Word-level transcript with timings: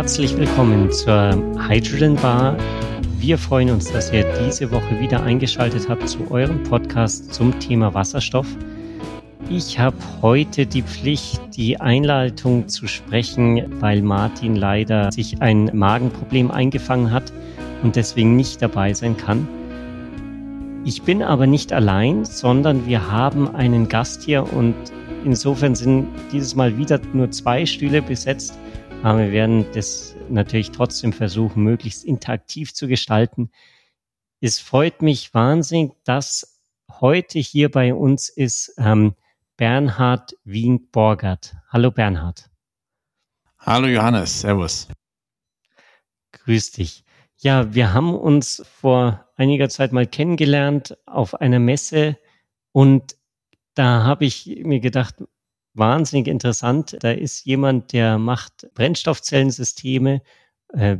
Herzlich 0.00 0.34
willkommen 0.34 0.90
zur 0.90 1.32
Hydrogen 1.68 2.16
Bar. 2.16 2.56
Wir 3.18 3.36
freuen 3.36 3.68
uns, 3.68 3.92
dass 3.92 4.10
ihr 4.10 4.24
diese 4.42 4.70
Woche 4.70 4.98
wieder 4.98 5.22
eingeschaltet 5.22 5.90
habt 5.90 6.08
zu 6.08 6.30
eurem 6.30 6.62
Podcast 6.62 7.34
zum 7.34 7.60
Thema 7.60 7.92
Wasserstoff. 7.92 8.46
Ich 9.50 9.78
habe 9.78 9.98
heute 10.22 10.64
die 10.64 10.80
Pflicht, 10.80 11.42
die 11.54 11.78
Einleitung 11.78 12.66
zu 12.66 12.86
sprechen, 12.86 13.62
weil 13.78 14.00
Martin 14.00 14.56
leider 14.56 15.12
sich 15.12 15.42
ein 15.42 15.70
Magenproblem 15.74 16.50
eingefangen 16.50 17.10
hat 17.10 17.30
und 17.82 17.94
deswegen 17.94 18.36
nicht 18.36 18.62
dabei 18.62 18.94
sein 18.94 19.18
kann. 19.18 19.46
Ich 20.86 21.02
bin 21.02 21.22
aber 21.22 21.46
nicht 21.46 21.74
allein, 21.74 22.24
sondern 22.24 22.86
wir 22.86 23.12
haben 23.12 23.54
einen 23.54 23.86
Gast 23.86 24.22
hier 24.22 24.50
und 24.50 24.74
insofern 25.26 25.74
sind 25.74 26.08
dieses 26.32 26.54
Mal 26.54 26.78
wieder 26.78 26.98
nur 27.12 27.30
zwei 27.30 27.66
Stühle 27.66 28.00
besetzt. 28.00 28.58
Aber 29.02 29.20
wir 29.20 29.32
werden 29.32 29.64
das 29.72 30.14
natürlich 30.28 30.72
trotzdem 30.72 31.14
versuchen, 31.14 31.62
möglichst 31.64 32.04
interaktiv 32.04 32.74
zu 32.74 32.86
gestalten. 32.86 33.50
Es 34.42 34.58
freut 34.58 35.00
mich 35.00 35.32
wahnsinnig, 35.32 35.92
dass 36.04 36.60
heute 37.00 37.38
hier 37.38 37.70
bei 37.70 37.94
uns 37.94 38.28
ist 38.28 38.74
ähm, 38.76 39.14
Bernhard 39.56 40.36
Wien-Borgert. 40.44 41.56
Hallo 41.70 41.90
Bernhard. 41.90 42.50
Hallo 43.58 43.86
Johannes, 43.86 44.42
Servus. 44.42 44.88
Grüß 46.32 46.72
dich. 46.72 47.02
Ja, 47.38 47.72
wir 47.72 47.94
haben 47.94 48.14
uns 48.14 48.62
vor 48.80 49.26
einiger 49.36 49.70
Zeit 49.70 49.92
mal 49.92 50.06
kennengelernt 50.06 50.98
auf 51.06 51.40
einer 51.40 51.58
Messe 51.58 52.18
und 52.72 53.16
da 53.72 54.04
habe 54.04 54.26
ich 54.26 54.60
mir 54.62 54.80
gedacht, 54.80 55.14
wahnsinnig 55.74 56.28
interessant. 56.28 56.96
Da 57.00 57.12
ist 57.12 57.44
jemand, 57.44 57.92
der 57.92 58.18
macht 58.18 58.68
Brennstoffzellensysteme, 58.74 60.22
äh, 60.68 60.98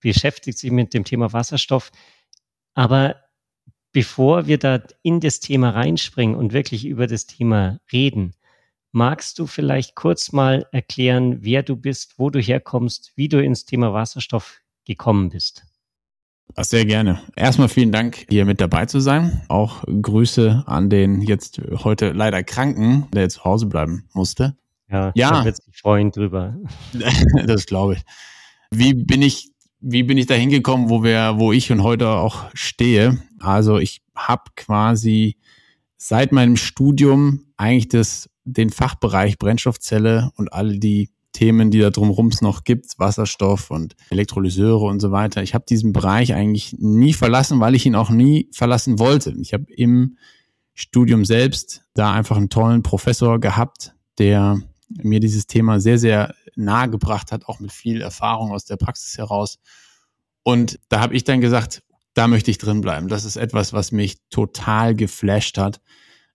beschäftigt 0.00 0.58
sich 0.58 0.70
mit 0.70 0.94
dem 0.94 1.04
Thema 1.04 1.32
Wasserstoff. 1.32 1.90
Aber 2.74 3.16
bevor 3.92 4.46
wir 4.46 4.58
da 4.58 4.82
in 5.02 5.20
das 5.20 5.40
Thema 5.40 5.70
reinspringen 5.70 6.36
und 6.36 6.52
wirklich 6.52 6.86
über 6.86 7.06
das 7.06 7.26
Thema 7.26 7.80
reden, 7.92 8.34
magst 8.92 9.38
du 9.38 9.46
vielleicht 9.46 9.94
kurz 9.94 10.32
mal 10.32 10.66
erklären, 10.72 11.42
wer 11.42 11.62
du 11.62 11.76
bist, 11.76 12.18
wo 12.18 12.30
du 12.30 12.40
herkommst, 12.40 13.12
wie 13.16 13.28
du 13.28 13.42
ins 13.42 13.64
Thema 13.64 13.92
Wasserstoff 13.92 14.60
gekommen 14.84 15.30
bist? 15.30 15.69
Sehr 16.56 16.84
gerne. 16.84 17.20
Erstmal 17.36 17.68
vielen 17.68 17.92
Dank, 17.92 18.26
hier 18.28 18.44
mit 18.44 18.60
dabei 18.60 18.86
zu 18.86 19.00
sein. 19.00 19.42
Auch 19.48 19.84
Grüße 19.84 20.64
an 20.66 20.90
den 20.90 21.22
jetzt 21.22 21.60
heute 21.84 22.10
leider 22.12 22.42
Kranken, 22.42 23.06
der 23.12 23.22
jetzt 23.22 23.34
zu 23.34 23.44
Hause 23.44 23.66
bleiben 23.66 24.08
musste. 24.12 24.56
Ja, 24.90 25.12
ja. 25.14 25.30
da 25.30 25.44
wird 25.44 25.56
sich 25.56 25.76
freuen 25.76 26.10
drüber. 26.10 26.56
das 27.46 27.66
glaube 27.66 27.94
ich. 27.94 28.02
Wie 28.70 28.94
bin 28.94 29.22
ich, 29.22 29.50
wie 29.80 30.02
bin 30.02 30.18
ich 30.18 30.26
da 30.26 30.34
hingekommen, 30.34 30.90
wo 30.90 31.02
wir, 31.02 31.34
wo 31.38 31.52
ich 31.52 31.70
und 31.72 31.82
heute 31.82 32.08
auch 32.08 32.44
stehe? 32.54 33.22
Also 33.38 33.78
ich 33.78 34.02
habe 34.14 34.50
quasi 34.56 35.36
seit 35.96 36.32
meinem 36.32 36.56
Studium 36.56 37.46
eigentlich 37.56 37.88
das, 37.88 38.28
den 38.44 38.70
Fachbereich 38.70 39.38
Brennstoffzelle 39.38 40.30
und 40.36 40.52
all 40.52 40.78
die 40.78 41.10
Themen, 41.32 41.70
die 41.70 41.78
da 41.78 41.90
drumherum 41.90 42.30
noch 42.40 42.64
gibt, 42.64 42.98
Wasserstoff 42.98 43.70
und 43.70 43.94
Elektrolyseure 44.10 44.84
und 44.84 45.00
so 45.00 45.12
weiter. 45.12 45.42
Ich 45.42 45.54
habe 45.54 45.64
diesen 45.68 45.92
Bereich 45.92 46.34
eigentlich 46.34 46.76
nie 46.78 47.12
verlassen, 47.12 47.60
weil 47.60 47.74
ich 47.74 47.86
ihn 47.86 47.94
auch 47.94 48.10
nie 48.10 48.48
verlassen 48.52 48.98
wollte. 48.98 49.34
Ich 49.40 49.52
habe 49.52 49.64
im 49.72 50.16
Studium 50.74 51.24
selbst 51.24 51.82
da 51.94 52.12
einfach 52.12 52.36
einen 52.36 52.48
tollen 52.48 52.82
Professor 52.82 53.38
gehabt, 53.38 53.94
der 54.18 54.60
mir 54.88 55.20
dieses 55.20 55.46
Thema 55.46 55.80
sehr, 55.80 55.98
sehr 55.98 56.34
nahe 56.56 56.90
gebracht 56.90 57.32
hat, 57.32 57.46
auch 57.46 57.60
mit 57.60 57.72
viel 57.72 58.00
Erfahrung 58.00 58.50
aus 58.52 58.64
der 58.64 58.76
Praxis 58.76 59.18
heraus. 59.18 59.58
Und 60.42 60.80
da 60.88 61.00
habe 61.00 61.14
ich 61.14 61.24
dann 61.24 61.40
gesagt, 61.40 61.82
da 62.14 62.26
möchte 62.26 62.50
ich 62.50 62.58
drin 62.58 62.80
bleiben. 62.80 63.08
Das 63.08 63.24
ist 63.24 63.36
etwas, 63.36 63.72
was 63.72 63.92
mich 63.92 64.18
total 64.30 64.94
geflasht 64.94 65.58
hat. 65.58 65.80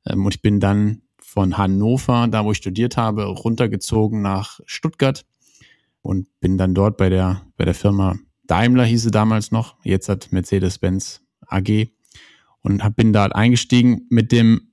Ähm, 0.06 0.26
und 0.26 0.34
ich 0.34 0.42
bin 0.42 0.60
dann 0.60 1.02
von 1.36 1.58
Hannover, 1.58 2.28
da 2.32 2.46
wo 2.46 2.54
ich 2.54 2.58
studiert 2.58 2.96
habe, 2.96 3.26
runtergezogen 3.26 4.22
nach 4.22 4.62
Stuttgart 4.66 5.26
und 6.02 6.28
bin 6.40 6.58
dann 6.58 6.74
dort 6.74 6.96
bei 6.96 7.10
der, 7.10 7.42
bei 7.58 7.66
der 7.66 7.76
Firma 7.76 8.16
Daimler 8.48 8.86
hieß 8.86 9.04
sie 9.04 9.12
damals 9.12 9.52
noch, 9.52 9.76
jetzt 9.84 10.08
hat 10.08 10.32
Mercedes-Benz 10.32 11.22
AG 11.48 11.90
und 12.62 12.84
hab, 12.84 12.96
bin 12.96 13.12
da 13.12 13.26
eingestiegen 13.26 14.06
mit 14.10 14.32
dem 14.32 14.72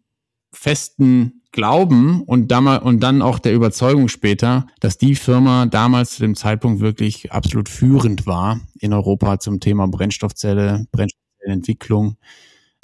festen 0.52 1.42
Glauben 1.50 2.22
und, 2.22 2.52
damals, 2.52 2.84
und 2.84 3.00
dann 3.00 3.22
auch 3.22 3.38
der 3.38 3.54
Überzeugung 3.54 4.08
später, 4.08 4.68
dass 4.80 4.98
die 4.98 5.16
Firma 5.16 5.66
damals 5.66 6.12
zu 6.12 6.22
dem 6.22 6.36
Zeitpunkt 6.36 6.80
wirklich 6.80 7.32
absolut 7.32 7.68
führend 7.68 8.26
war 8.26 8.60
in 8.78 8.92
Europa 8.92 9.40
zum 9.40 9.58
Thema 9.58 9.88
Brennstoffzelle, 9.88 10.86
Brennstoffzellenentwicklung, 10.92 12.16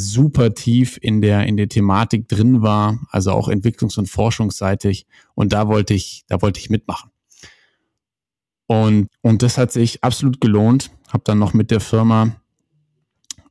super 0.01 0.55
tief 0.55 0.99
in 1.01 1.21
der, 1.21 1.47
in 1.47 1.57
der 1.57 1.69
Thematik 1.69 2.29
drin 2.29 2.63
war, 2.63 2.99
also 3.11 3.33
auch 3.33 3.49
entwicklungs- 3.49 3.99
und 3.99 4.09
forschungsseitig. 4.09 5.07
Und 5.35 5.53
da 5.53 5.69
wollte 5.69 5.95
ich, 5.95 6.25
da 6.29 6.41
wollte 6.41 6.61
ich 6.61 6.71
mitmachen. 6.71 7.11
Und, 8.67 9.09
und 9.23 9.43
das 9.43 9.59
hat 9.59 9.73
sich 9.73 10.05
absolut 10.05 10.41
gelohnt. 10.41 10.91
Hab 11.09 11.25
dann 11.25 11.39
noch 11.39 11.55
mit 11.55 11.71
der 11.71 11.81
Firma 11.81 12.37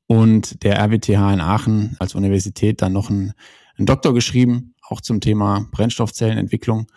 und 0.05 0.63
der 0.63 0.79
RWTH 0.79 1.33
in 1.33 1.41
Aachen 1.41 1.97
als 1.99 2.15
Universität 2.15 2.81
dann 2.81 2.93
noch 2.93 3.09
einen, 3.09 3.33
einen 3.77 3.85
Doktor 3.85 4.13
geschrieben, 4.13 4.73
auch 4.81 5.01
zum 5.01 5.19
Thema 5.19 5.67
Brennstoffzellenentwicklung. 5.71 6.87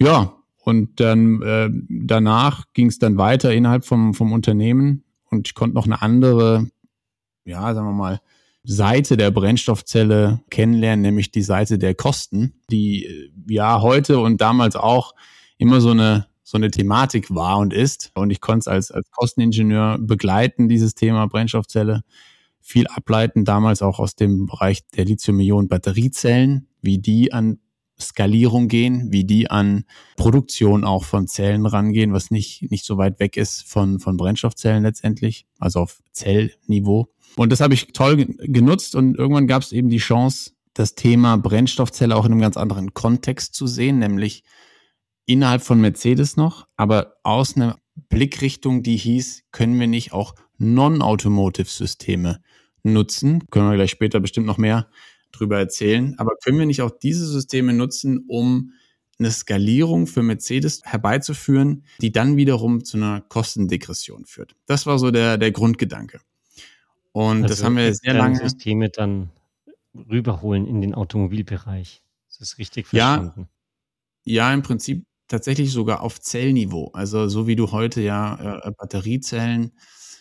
Ja, 0.00 0.34
und 0.62 1.00
dann 1.00 1.42
äh, 1.42 1.68
danach 1.88 2.64
ging 2.72 2.86
es 2.86 2.98
dann 2.98 3.18
weiter 3.18 3.52
innerhalb 3.52 3.84
vom, 3.84 4.14
vom 4.14 4.32
Unternehmen 4.32 5.04
und 5.30 5.48
ich 5.48 5.54
konnte 5.54 5.74
noch 5.74 5.84
eine 5.84 6.00
andere, 6.00 6.70
ja, 7.44 7.74
sagen 7.74 7.88
wir 7.88 7.92
mal, 7.92 8.20
Seite 8.64 9.16
der 9.16 9.30
Brennstoffzelle 9.30 10.40
kennenlernen, 10.50 11.02
nämlich 11.02 11.30
die 11.30 11.42
Seite 11.42 11.78
der 11.78 11.94
Kosten, 11.94 12.54
die 12.70 13.04
äh, 13.04 13.30
ja 13.48 13.82
heute 13.82 14.18
und 14.18 14.40
damals 14.40 14.74
auch 14.74 15.14
immer 15.58 15.80
so 15.80 15.90
eine 15.90 16.26
so 16.46 16.58
eine 16.58 16.70
Thematik 16.70 17.34
war 17.34 17.58
und 17.58 17.72
ist. 17.72 18.12
Und 18.14 18.30
ich 18.30 18.40
konnte 18.40 18.60
es 18.60 18.68
als, 18.68 18.90
als 18.90 19.10
Kosteningenieur 19.10 19.98
begleiten, 19.98 20.68
dieses 20.68 20.94
Thema 20.94 21.26
Brennstoffzelle, 21.26 22.02
viel 22.60 22.86
ableiten, 22.86 23.44
damals 23.44 23.82
auch 23.82 23.98
aus 23.98 24.14
dem 24.14 24.46
Bereich 24.46 24.86
der 24.90 25.04
Lithium-Ionen-Batteriezellen, 25.06 26.68
wie 26.80 26.98
die 26.98 27.32
an 27.32 27.58
Skalierung 28.00 28.68
gehen, 28.68 29.10
wie 29.10 29.24
die 29.24 29.50
an 29.50 29.84
Produktion 30.16 30.84
auch 30.84 31.04
von 31.04 31.28
Zellen 31.28 31.66
rangehen, 31.66 32.12
was 32.12 32.30
nicht, 32.30 32.70
nicht 32.70 32.84
so 32.84 32.98
weit 32.98 33.20
weg 33.20 33.36
ist 33.36 33.62
von, 33.62 34.00
von 34.00 34.16
Brennstoffzellen 34.16 34.82
letztendlich, 34.82 35.46
also 35.58 35.80
auf 35.80 36.02
Zellniveau. 36.12 37.08
Und 37.36 37.50
das 37.50 37.60
habe 37.60 37.74
ich 37.74 37.92
toll 37.92 38.16
genutzt 38.38 38.94
und 38.94 39.16
irgendwann 39.16 39.46
gab 39.46 39.62
es 39.62 39.72
eben 39.72 39.88
die 39.88 39.98
Chance, 39.98 40.52
das 40.72 40.94
Thema 40.94 41.36
Brennstoffzelle 41.36 42.16
auch 42.16 42.24
in 42.24 42.32
einem 42.32 42.40
ganz 42.40 42.56
anderen 42.56 42.94
Kontext 42.94 43.54
zu 43.54 43.66
sehen, 43.66 43.98
nämlich 43.98 44.44
innerhalb 45.26 45.62
von 45.62 45.80
Mercedes 45.80 46.36
noch, 46.36 46.66
aber 46.76 47.16
aus 47.22 47.56
einer 47.56 47.78
Blickrichtung, 48.08 48.82
die 48.82 48.96
hieß, 48.96 49.44
können 49.52 49.78
wir 49.78 49.86
nicht 49.86 50.12
auch 50.12 50.34
Non-Automotive-Systeme 50.58 52.40
nutzen? 52.82 53.46
Können 53.50 53.70
wir 53.70 53.76
gleich 53.76 53.90
später 53.90 54.20
bestimmt 54.20 54.46
noch 54.46 54.58
mehr 54.58 54.88
drüber 55.32 55.58
erzählen. 55.58 56.14
Aber 56.18 56.32
können 56.42 56.58
wir 56.58 56.66
nicht 56.66 56.82
auch 56.82 56.90
diese 56.90 57.26
Systeme 57.26 57.72
nutzen, 57.72 58.24
um 58.28 58.72
eine 59.18 59.30
Skalierung 59.30 60.06
für 60.06 60.22
Mercedes 60.22 60.82
herbeizuführen, 60.84 61.84
die 62.00 62.12
dann 62.12 62.36
wiederum 62.36 62.84
zu 62.84 62.96
einer 62.96 63.20
Kostendegression 63.20 64.26
führt? 64.26 64.54
Das 64.66 64.86
war 64.86 64.98
so 64.98 65.10
der, 65.10 65.38
der 65.38 65.52
Grundgedanke. 65.52 66.20
Und 67.14 67.44
also 67.44 67.46
das 67.46 67.62
haben 67.62 67.76
wir 67.76 67.94
sehr 67.94 68.12
lange. 68.12 68.36
Systeme 68.36 68.90
dann 68.90 69.30
rüberholen 69.94 70.66
in 70.66 70.80
den 70.80 70.94
Automobilbereich. 70.94 72.02
Das 72.26 72.40
ist 72.40 72.58
richtig 72.58 72.88
verstanden. 72.88 73.48
Ja, 74.24 74.48
ja 74.48 74.54
im 74.54 74.62
Prinzip 74.62 75.06
tatsächlich 75.28 75.70
sogar 75.70 76.02
auf 76.02 76.20
Zellniveau. 76.20 76.90
Also 76.92 77.28
so 77.28 77.46
wie 77.46 77.54
du 77.54 77.70
heute 77.70 78.00
ja 78.00 78.64
äh, 78.64 78.72
Batteriezellen. 78.72 79.70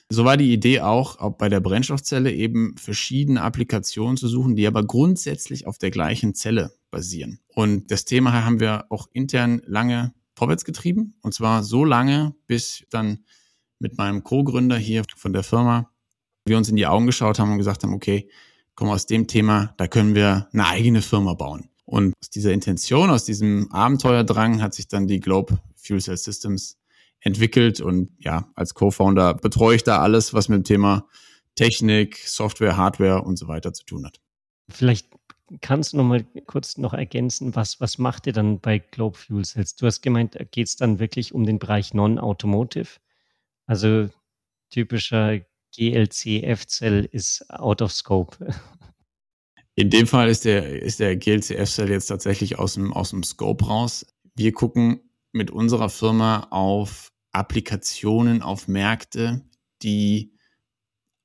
So 0.07 0.23
war 0.23 0.37
die 0.37 0.53
Idee 0.53 0.81
auch, 0.81 1.17
auch 1.17 1.31
bei 1.31 1.49
der 1.49 1.61
Brennstoffzelle 1.61 2.31
eben 2.31 2.77
verschiedene 2.77 3.41
Applikationen 3.41 4.15
zu 4.15 4.27
suchen, 4.27 4.55
die 4.55 4.67
aber 4.67 4.83
grundsätzlich 4.83 5.65
auf 5.65 5.79
der 5.79 5.89
gleichen 5.89 6.35
Zelle 6.35 6.73
basieren. 6.91 7.39
Und 7.47 7.89
das 7.89 8.05
Thema 8.05 8.33
haben 8.45 8.59
wir 8.59 8.85
auch 8.91 9.07
intern 9.13 9.63
lange 9.65 10.13
vorwärts 10.35 10.63
getrieben. 10.63 11.15
Und 11.21 11.33
zwar 11.33 11.63
so 11.63 11.85
lange, 11.85 12.35
bis 12.45 12.85
dann 12.91 13.25
mit 13.79 13.97
meinem 13.97 14.23
Co-Gründer 14.23 14.77
hier 14.77 15.03
von 15.17 15.33
der 15.33 15.41
Firma 15.41 15.89
wir 16.45 16.57
uns 16.57 16.69
in 16.69 16.75
die 16.75 16.87
Augen 16.87 17.05
geschaut 17.05 17.39
haben 17.39 17.51
und 17.51 17.57
gesagt 17.57 17.83
haben, 17.83 17.93
okay, 17.93 18.29
komm 18.75 18.89
aus 18.89 19.05
dem 19.05 19.27
Thema, 19.27 19.73
da 19.77 19.87
können 19.87 20.15
wir 20.15 20.49
eine 20.51 20.67
eigene 20.67 21.01
Firma 21.01 21.33
bauen. 21.33 21.69
Und 21.85 22.13
aus 22.21 22.29
dieser 22.29 22.53
Intention, 22.53 23.09
aus 23.09 23.25
diesem 23.25 23.71
Abenteuerdrang 23.71 24.61
hat 24.61 24.73
sich 24.73 24.87
dann 24.87 25.07
die 25.07 25.19
Globe 25.19 25.59
Fuel 25.75 26.01
Cell 26.01 26.17
Systems 26.17 26.77
entwickelt 27.19 27.79
und 27.81 28.11
ja, 28.19 28.49
als 28.55 28.73
Co-Founder 28.73 29.35
betreue 29.35 29.75
ich 29.75 29.83
da 29.83 29.99
alles, 29.99 30.33
was 30.33 30.49
mit 30.49 30.57
dem 30.57 30.63
Thema 30.63 31.07
Technik, 31.55 32.17
Software, 32.17 32.77
Hardware 32.77 33.21
und 33.21 33.37
so 33.37 33.47
weiter 33.47 33.73
zu 33.73 33.85
tun 33.85 34.05
hat. 34.05 34.19
Vielleicht 34.69 35.07
kannst 35.61 35.93
du 35.93 35.97
noch 35.97 36.03
mal 36.03 36.25
kurz 36.45 36.77
noch 36.77 36.93
ergänzen, 36.93 37.55
was, 37.55 37.79
was 37.79 37.97
macht 37.97 38.27
ihr 38.27 38.33
dann 38.33 38.59
bei 38.59 38.79
Globe 38.79 39.17
Fuel 39.17 39.45
Cells? 39.45 39.75
Du 39.75 39.85
hast 39.85 40.01
gemeint, 40.01 40.37
geht 40.51 40.67
es 40.67 40.75
dann 40.75 40.99
wirklich 40.99 41.33
um 41.33 41.45
den 41.45 41.59
Bereich 41.59 41.93
Non-Automotive? 41.93 42.89
Also 43.65 44.09
typischer 44.69 45.41
GLC-F-Cell 45.75 47.05
ist 47.11 47.49
out 47.49 47.81
of 47.81 47.91
scope. 47.91 48.37
In 49.75 49.89
dem 49.89 50.05
Fall 50.05 50.29
ist 50.29 50.45
der, 50.45 50.81
ist 50.81 50.99
der 50.99 51.17
GLC-F-Cell 51.17 51.89
jetzt 51.89 52.07
tatsächlich 52.07 52.59
aus 52.59 52.75
dem, 52.75 52.93
aus 52.93 53.09
dem 53.09 53.23
Scope 53.23 53.65
raus. 53.65 54.05
Wir 54.35 54.51
gucken 54.51 55.01
mit 55.31 55.49
unserer 55.49 55.89
Firma 55.89 56.47
auf 56.51 57.11
Applikationen, 57.31 58.43
auf 58.43 58.67
Märkte, 58.67 59.41
die 59.81 60.37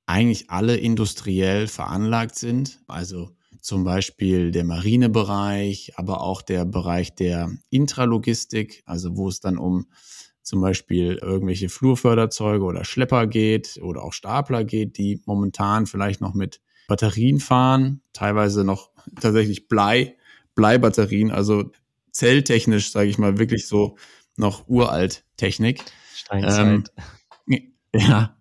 eigentlich 0.07 0.49
alle 0.49 0.79
industriell 0.79 1.67
veranlagt 1.67 2.37
sind. 2.37 2.81
Also 2.87 3.37
zum 3.61 3.85
Beispiel 3.85 4.51
der 4.51 4.65
Marinebereich, 4.65 5.93
aber 5.97 6.23
auch 6.23 6.41
der 6.41 6.65
Bereich 6.65 7.15
der 7.15 7.53
Intralogistik, 7.69 8.83
also 8.87 9.17
wo 9.17 9.29
es 9.29 9.41
dann 9.41 9.59
um 9.59 9.89
zum 10.49 10.63
Beispiel 10.63 11.19
irgendwelche 11.21 11.69
Flurförderzeuge 11.69 12.65
oder 12.65 12.85
Schlepper 12.85 13.27
geht 13.27 13.79
oder 13.83 14.03
auch 14.03 14.15
Stapler 14.15 14.65
geht, 14.65 14.97
die 14.97 15.21
momentan 15.27 15.87
vielleicht 15.87 16.21
noch 16.21 16.33
mit 16.33 16.61
Batterien 16.89 17.39
fahren, 17.39 18.01
teilweise 18.15 18.65
noch 18.65 18.91
tatsächlich 19.21 19.69
Blei, 19.69 20.17
Bleibatterien, 20.55 21.31
also 21.31 21.71
zelltechnisch, 22.11 22.91
sage 22.91 23.11
ich 23.11 23.19
mal, 23.19 23.39
wirklich 23.39 23.67
so 23.67 23.97
noch 24.37 24.69
uralt 24.69 25.25
Technik. 25.37 25.85
Steinzeit. 26.15 26.91
Ähm, 27.47 27.73
ja. 27.95 28.37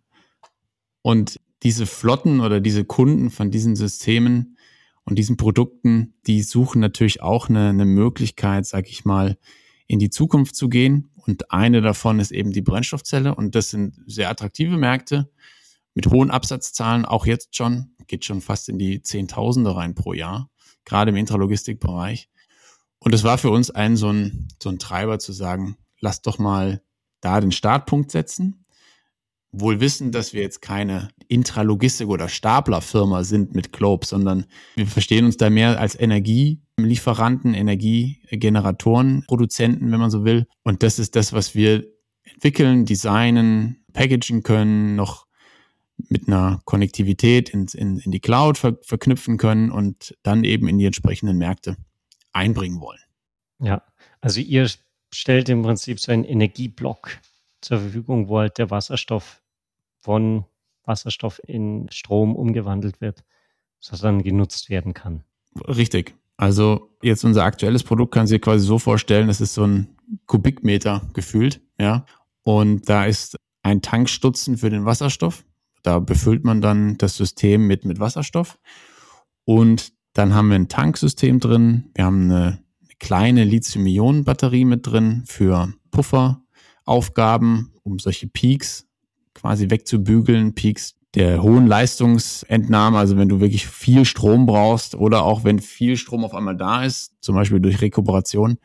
Und 1.02 1.40
diese 1.64 1.86
Flotten 1.86 2.40
oder 2.40 2.62
diese 2.62 2.86
Kunden 2.86 3.30
von 3.30 3.52
diesen 3.52 3.76
Systemen 3.76 4.58
und 5.04 5.18
diesen 5.20 5.36
Produkten, 5.36 6.14
die 6.26 6.42
suchen 6.42 6.80
natürlich 6.80 7.22
auch 7.22 7.50
eine, 7.50 7.70
eine 7.70 7.86
Möglichkeit, 7.86 8.66
sag 8.66 8.88
ich 8.88 9.04
mal, 9.04 9.38
in 9.88 10.00
die 10.00 10.10
Zukunft 10.10 10.56
zu 10.56 10.70
gehen. 10.70 11.10
Und 11.16 11.52
eine 11.52 11.82
davon 11.82 12.20
ist 12.20 12.32
eben 12.32 12.52
die 12.52 12.62
Brennstoffzelle. 12.62 13.36
Und 13.36 13.56
das 13.56 13.70
sind 13.70 13.96
sehr 14.06 14.30
attraktive 14.30 14.78
Märkte 14.78 15.30
mit 15.94 16.08
hohen 16.08 16.30
Absatzzahlen, 16.30 17.06
auch 17.06 17.26
jetzt 17.26 17.56
schon, 17.56 17.96
geht 18.06 18.24
schon 18.24 18.42
fast 18.42 18.70
in 18.70 18.78
die 18.78 19.02
Zehntausende 19.02 19.76
rein 19.76 19.96
pro 19.96 20.14
Jahr, 20.14 20.50
gerade 20.86 21.10
im 21.10 21.18
Intralogistikbereich. 21.18 22.30
Und 23.00 23.16
es 23.16 23.24
war 23.24 23.38
für 23.38 23.50
uns 23.50 23.72
ein 23.72 23.98
so 23.98 24.10
ein, 24.10 24.48
so 24.62 24.70
ein 24.70 24.80
Treiber 24.80 25.18
zu 25.18 25.34
sagen, 25.34 25.78
lass 26.00 26.22
doch 26.22 26.38
mal 26.38 26.82
da 27.20 27.42
den 27.42 27.52
Startpunkt 27.52 28.12
setzen 28.12 28.66
wohl 29.52 29.80
wissen, 29.80 30.12
dass 30.12 30.34
wir 30.34 30.42
jetzt 30.42 30.62
keine 30.62 31.10
Intralogistik- 31.28 32.08
oder 32.08 32.30
Staplerfirma 32.30 33.24
sind 33.24 33.56
mit 33.56 33.72
Globe, 33.72 34.06
sondern 34.06 34.46
wir 34.76 34.88
verstehen 34.88 35.26
uns 35.26 35.38
da 35.38 35.50
mehr 35.50 35.80
als 35.80 35.96
Energielieferanten, 36.78 37.56
Energiegeneratoren, 37.56 39.24
Produzenten, 39.28 39.92
wenn 39.92 40.00
man 40.00 40.12
so 40.12 40.24
will. 40.26 40.46
Und 40.64 40.84
das 40.84 41.00
ist 41.00 41.16
das, 41.16 41.34
was 41.34 41.56
wir 41.56 41.88
entwickeln, 42.24 42.86
designen, 42.86 43.84
packagen 43.94 44.44
können, 44.44 44.96
noch 44.96 45.26
mit 46.10 46.28
einer 46.28 46.62
Konnektivität 46.66 47.50
in, 47.50 47.66
in, 47.74 47.98
in 47.98 48.12
die 48.12 48.20
Cloud 48.20 48.60
ver, 48.60 48.78
verknüpfen 48.84 49.38
können 49.38 49.72
und 49.72 50.16
dann 50.22 50.44
eben 50.44 50.68
in 50.68 50.78
die 50.78 50.86
entsprechenden 50.86 51.40
Märkte 51.40 51.78
einbringen 52.32 52.80
wollen. 52.80 53.02
Ja, 53.60 53.82
also 54.22 54.40
ihr 54.40 54.70
stellt 55.12 55.50
im 55.50 55.64
Prinzip 55.64 56.00
so 56.00 56.12
einen 56.12 56.26
Energieblock 56.26 57.10
zur 57.62 57.80
Verfügung, 57.80 58.30
wo 58.30 58.38
halt 58.38 58.60
der 58.60 58.70
Wasserstoff 58.70 59.42
von 59.98 60.46
Wasserstoff 60.84 61.42
in 61.48 61.88
Strom 61.92 62.36
umgewandelt 62.36 63.02
wird, 63.02 63.24
sodass 63.80 64.02
dann 64.02 64.22
genutzt 64.22 64.70
werden 64.70 64.94
kann. 64.94 65.24
Richtig. 65.68 66.14
Also 66.38 66.96
jetzt 67.02 67.26
unser 67.26 67.44
aktuelles 67.44 67.84
Produkt 67.84 68.14
kann 68.14 68.28
sich 68.28 68.42
quasi 68.42 68.66
so 68.66 68.80
vorstellen, 68.80 69.28
das 69.28 69.42
ist 69.42 69.56
so 69.56 69.66
ein 69.66 69.96
Kubikmeter 70.26 71.10
gefühlt, 71.14 71.62
ja. 71.80 72.06
Und 72.44 72.88
da 72.88 73.06
ist 73.06 73.36
ein 73.64 73.82
Tankstutzen 73.82 74.58
für 74.58 74.70
den 74.70 74.86
Wasserstoff. 74.86 75.44
Da 75.84 76.00
befüllt 76.00 76.46
man 76.46 76.62
dann 76.62 76.98
das 76.98 77.18
System 77.18 77.68
mit, 77.68 77.84
mit 77.84 78.00
Wasserstoff. 78.00 78.60
Und 79.44 79.94
dann 80.14 80.34
haben 80.34 80.50
wir 80.50 80.56
ein 80.56 80.70
Tanksystem 80.70 81.40
drin. 81.40 81.90
Wir 81.96 82.06
haben 82.06 82.32
eine, 82.32 82.46
eine 82.46 82.96
kleine 83.00 83.44
Lithium-Ionen-Batterie 83.44 84.66
mit 84.66 84.88
drin 84.88 85.24
für 85.26 85.74
Pufferaufgaben, 85.92 87.74
um 87.84 88.00
solche 88.00 88.28
Peaks 88.28 88.88
quasi 89.34 89.70
wegzubügeln, 89.70 90.56
Peaks 90.56 90.97
der 91.18 91.42
hohen 91.42 91.66
Leistungsentnahme, 91.66 93.00
also 93.00 93.18
wenn 93.18 93.28
du 93.28 93.40
wirklich 93.40 93.66
viel 93.66 94.06
Strom 94.06 94.46
brauchst 94.46 94.94
oder 94.94 95.24
auch 95.24 95.44
wenn 95.44 95.58
viel 95.58 95.98
Strom 95.98 96.24
auf 96.24 96.36
einmal 96.36 96.56
da 96.56 96.84
ist, 96.84 97.16
zum 97.22 97.34
Beispiel 97.34 97.60
durch 97.60 97.82
Rekuperation. 97.82 98.60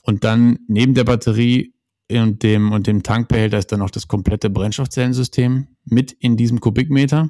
Und 0.00 0.24
dann 0.24 0.60
neben 0.68 0.94
der 0.94 1.04
Batterie 1.04 1.74
und 2.10 2.42
dem, 2.42 2.72
und 2.72 2.86
dem 2.86 3.02
Tankbehälter 3.02 3.58
ist 3.58 3.70
dann 3.72 3.80
noch 3.80 3.90
das 3.90 4.08
komplette 4.08 4.48
Brennstoffzellensystem 4.48 5.68
mit 5.84 6.12
in 6.12 6.38
diesem 6.38 6.60
Kubikmeter. 6.60 7.28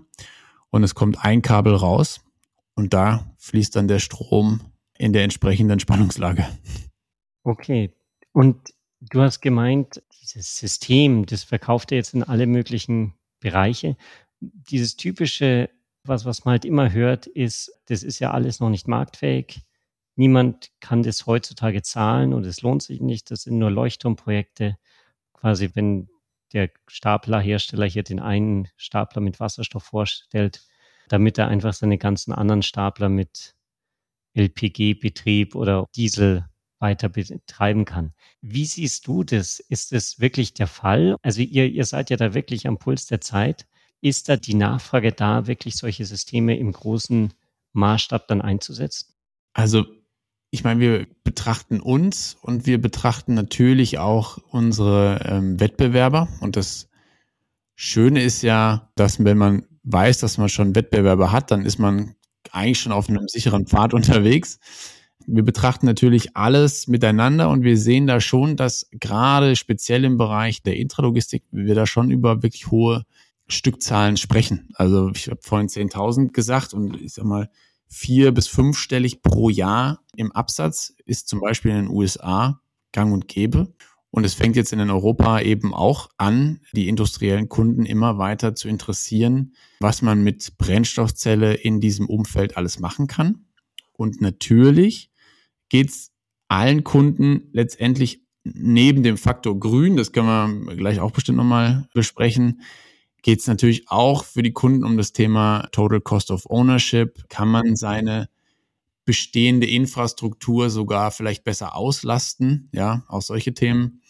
Und 0.71 0.85
es 0.85 0.95
kommt 0.95 1.25
ein 1.25 1.43
Kabel 1.43 1.75
raus 1.75 2.21
und 2.77 2.95
da 2.95 3.35
fließt 3.39 3.75
dann 3.75 3.89
der 3.89 3.99
Strom 3.99 4.61
in 4.97 5.13
der 5.13 5.25
entsprechenden 5.25 5.81
Spannungslage. 5.81 6.47
Okay. 7.43 7.93
Und 8.31 8.59
du 9.01 9.23
hast 9.23 9.41
gemeint, 9.41 10.05
dieses 10.23 10.57
System, 10.57 11.27
das 11.27 11.43
verkauft 11.43 11.91
er 11.91 11.99
jetzt 11.99 12.15
in 12.15 12.23
alle 12.23 12.47
möglichen 12.47 13.15
Bereiche. 13.41 13.97
Dieses 14.41 14.97
typische, 14.97 15.71
was, 16.05 16.25
was 16.25 16.45
man 16.45 16.53
halt 16.53 16.65
immer 16.65 16.93
hört, 16.93 17.27
ist, 17.27 17.73
das 17.87 18.03
ist 18.03 18.19
ja 18.19 18.31
alles 18.31 18.61
noch 18.61 18.71
nicht 18.71 18.89
marktfähig. 18.89 19.61
Niemand 20.17 20.71
kann 20.81 21.03
das 21.03 21.27
heutzutage 21.27 21.83
zahlen 21.83 22.35
und 22.35 22.45
es 22.45 22.63
lohnt 22.63 22.83
sich 22.83 23.01
nicht. 23.01 23.31
Das 23.31 23.43
sind 23.43 23.59
nur 23.59 23.71
Leuchtturmprojekte. 23.71 24.77
Quasi, 25.33 25.71
wenn 25.75 26.09
der 26.53 26.71
Staplerhersteller 26.89 27.87
hier 27.87 28.03
den 28.03 28.21
einen 28.21 28.69
Stapler 28.77 29.23
mit 29.23 29.41
Wasserstoff 29.41 29.85
vorstellt, 29.85 30.63
damit 31.09 31.39
er 31.39 31.49
einfach 31.49 31.73
seine 31.73 31.99
ganzen 31.99 32.33
anderen 32.33 32.63
Stapler 32.63 33.09
mit 33.09 33.55
LPG-Betrieb 34.35 35.55
oder 35.55 35.87
Diesel 35.97 36.45
weiter 36.81 37.09
betreiben 37.09 37.85
kann. 37.85 38.13
Wie 38.41 38.65
siehst 38.65 39.07
du 39.07 39.23
das? 39.23 39.61
Ist 39.61 39.93
es 39.93 40.21
wirklich 40.21 40.55
der 40.55 40.67
Fall? 40.67 41.17
Also 41.23 41.41
ihr, 41.43 41.67
ihr 41.67 41.85
seid 41.85 42.11
ja 42.11 42.17
da 42.17 42.35
wirklich 42.35 42.67
am 42.67 42.79
Puls 42.79 43.07
der 43.07 43.21
Zeit. 43.21 43.67
Ist 44.01 44.29
da 44.29 44.37
die 44.37 44.55
Nachfrage 44.55 45.13
da, 45.13 45.47
wirklich 45.47 45.77
solche 45.77 46.05
Systeme 46.05 46.57
im 46.59 46.73
großen 46.73 47.35
Maßstab 47.73 48.27
dann 48.29 48.41
einzusetzen? 48.41 49.15
Also 49.53 49.85
ich 50.51 50.65
meine, 50.65 50.81
wir 50.81 51.07
betrachten 51.23 51.81
uns 51.81 52.37
und 52.41 52.67
wir 52.67 52.81
betrachten 52.81 53.35
natürlich 53.35 53.99
auch 53.99 54.39
unsere 54.51 55.21
ähm, 55.25 55.61
Wettbewerber. 55.61 56.29
Und 56.41 56.57
das 56.57 56.89
Schöne 57.77 58.23
ist 58.23 58.43
ja, 58.43 58.91
dass 58.97 59.23
wenn 59.23 59.39
man 59.39 59.67
weiß, 59.85 60.19
dass 60.19 60.39
man 60.39 60.49
schon 60.49 60.75
Wettbewerber 60.75 61.31
hat, 61.31 61.51
dann 61.51 61.65
ist 61.65 61.79
man 61.79 62.17
eigentlich 62.51 62.81
schon 62.81 62.93
auf 62.93 63.09
einem 63.09 63.29
sicheren 63.29 63.67
Pfad 63.67 63.95
unterwegs 63.95 64.59
wir 65.33 65.45
betrachten 65.45 65.87
natürlich 65.87 66.37
alles 66.37 66.89
miteinander 66.89 67.51
und 67.51 67.63
wir 67.63 67.77
sehen 67.77 68.07
da 68.07 68.21
schon, 68.21 68.57
dass 68.57 68.89
gerade 68.93 69.57
speziell 69.57 70.05
im 70.05 70.19
Bereich 70.19 70.63
der 70.63 70.77
Intralogistik 70.77 71.45
wir 71.51 71.75
da 71.75 71.87
schon 71.87 72.11
über 72.11 72.43
wirklich 72.43 72.71
hohe 72.71 73.05
Stückzahlen 73.49 74.17
sprechen. 74.17 74.69
Also 74.75 75.11
ich 75.15 75.29
habe 75.29 75.41
vorhin 75.43 75.69
10.000 75.69 76.33
gesagt 76.33 76.75
und 76.75 77.01
ich 77.01 77.15
sag 77.15 77.25
mal 77.25 77.49
vier 77.87 78.33
bis 78.33 78.47
fünfstellig 78.47 79.23
pro 79.23 79.51
Jahr 79.51 80.03
im 80.17 80.33
Absatz 80.33 80.95
ist 81.07 81.29
zum 81.29 81.41
Beispiel 81.41 81.73
in 81.73 81.85
den 81.85 81.89
USA 81.89 82.61
gang 82.93 83.13
und 83.13 83.29
gäbe. 83.29 83.73
Und 84.13 84.25
es 84.25 84.35
fängt 84.35 84.57
jetzt 84.57 84.73
in 84.73 84.81
Europa 84.91 85.41
eben 85.41 85.73
auch 85.73 86.09
an, 86.17 86.61
die 86.73 86.89
industriellen 86.89 87.49
Kunden 87.49 87.85
immer 87.85 88.19
weiter 88.19 88.57
zu 88.57 88.69
interessieren, 88.69 89.55
was 89.79 90.03
man 90.03 90.25
mit 90.25 90.59
Brennstoffzelle 90.59 91.55
in 91.55 91.81
diesem 91.81 92.07
Umfeld 92.07 92.57
alles 92.57 92.81
machen 92.81 93.07
kann. 93.07 93.45
Und 93.93 94.21
natürlich 94.21 95.10
geht 95.71 95.89
es 95.89 96.13
allen 96.49 96.85
Kunden 96.85 97.49
letztendlich 97.53 98.23
neben 98.45 99.03
dem 99.03 99.17
Faktor 99.17 99.59
Grün, 99.59 99.97
das 99.97 100.13
können 100.13 100.67
wir 100.67 100.77
gleich 100.77 101.01
auch 101.01 101.13
bestimmt 101.13 101.39
nochmal 101.39 101.89
besprechen, 101.95 102.61
geht 103.23 103.41
es 103.41 103.47
natürlich 103.47 103.89
auch 103.89 104.25
für 104.25 104.43
die 104.43 104.53
Kunden 104.53 104.85
um 104.85 104.97
das 104.97 105.13
Thema 105.13 105.69
Total 105.73 106.01
Cost 106.01 106.31
of 106.31 106.49
Ownership. 106.49 107.29
Kann 107.29 107.49
man 107.49 107.77
seine 107.77 108.29
bestehende 109.05 109.67
Infrastruktur 109.67 110.71
sogar 110.71 111.11
vielleicht 111.11 111.45
besser 111.45 111.77
auslasten? 111.77 112.69
Ja, 112.73 113.05
auch 113.09 113.23
solche 113.23 113.53
Themen. 113.53 114.01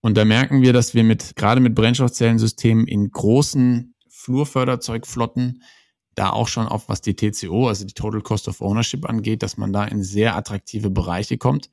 Und 0.00 0.16
da 0.16 0.24
merken 0.24 0.62
wir, 0.62 0.72
dass 0.72 0.94
wir 0.94 1.04
mit, 1.04 1.36
gerade 1.36 1.60
mit 1.60 1.74
Brennstoffzellensystemen 1.74 2.86
in 2.86 3.10
großen 3.10 3.94
Flurförderzeugflotten 4.08 5.62
da 6.14 6.30
auch 6.30 6.48
schon 6.48 6.66
auf, 6.66 6.88
was 6.88 7.00
die 7.00 7.14
TCO, 7.14 7.68
also 7.68 7.84
die 7.84 7.94
Total 7.94 8.20
Cost 8.20 8.48
of 8.48 8.60
Ownership 8.60 9.08
angeht, 9.08 9.42
dass 9.42 9.56
man 9.56 9.72
da 9.72 9.84
in 9.84 10.02
sehr 10.02 10.36
attraktive 10.36 10.90
Bereiche 10.90 11.38
kommt. 11.38 11.70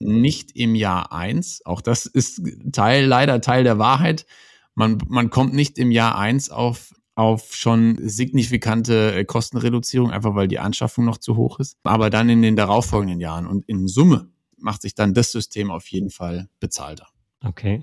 Nicht 0.00 0.54
im 0.54 0.74
Jahr 0.74 1.12
eins. 1.12 1.64
Auch 1.64 1.80
das 1.80 2.06
ist 2.06 2.42
Teil, 2.72 3.04
leider 3.06 3.40
Teil 3.40 3.64
der 3.64 3.78
Wahrheit. 3.78 4.26
Man, 4.74 4.98
man 5.08 5.30
kommt 5.30 5.54
nicht 5.54 5.78
im 5.78 5.90
Jahr 5.90 6.16
eins 6.16 6.50
auf, 6.50 6.94
auf 7.16 7.54
schon 7.54 7.98
signifikante 8.00 9.12
äh, 9.12 9.24
Kostenreduzierung, 9.24 10.12
einfach 10.12 10.36
weil 10.36 10.46
die 10.46 10.60
Anschaffung 10.60 11.04
noch 11.04 11.18
zu 11.18 11.36
hoch 11.36 11.58
ist. 11.58 11.76
Aber 11.82 12.10
dann 12.10 12.28
in 12.28 12.42
den 12.42 12.54
darauffolgenden 12.54 13.20
Jahren 13.20 13.46
und 13.46 13.68
in 13.68 13.88
Summe 13.88 14.30
macht 14.56 14.82
sich 14.82 14.94
dann 14.94 15.14
das 15.14 15.32
System 15.32 15.72
auf 15.72 15.88
jeden 15.88 16.10
Fall 16.10 16.48
bezahlter. 16.60 17.08
Okay. 17.44 17.82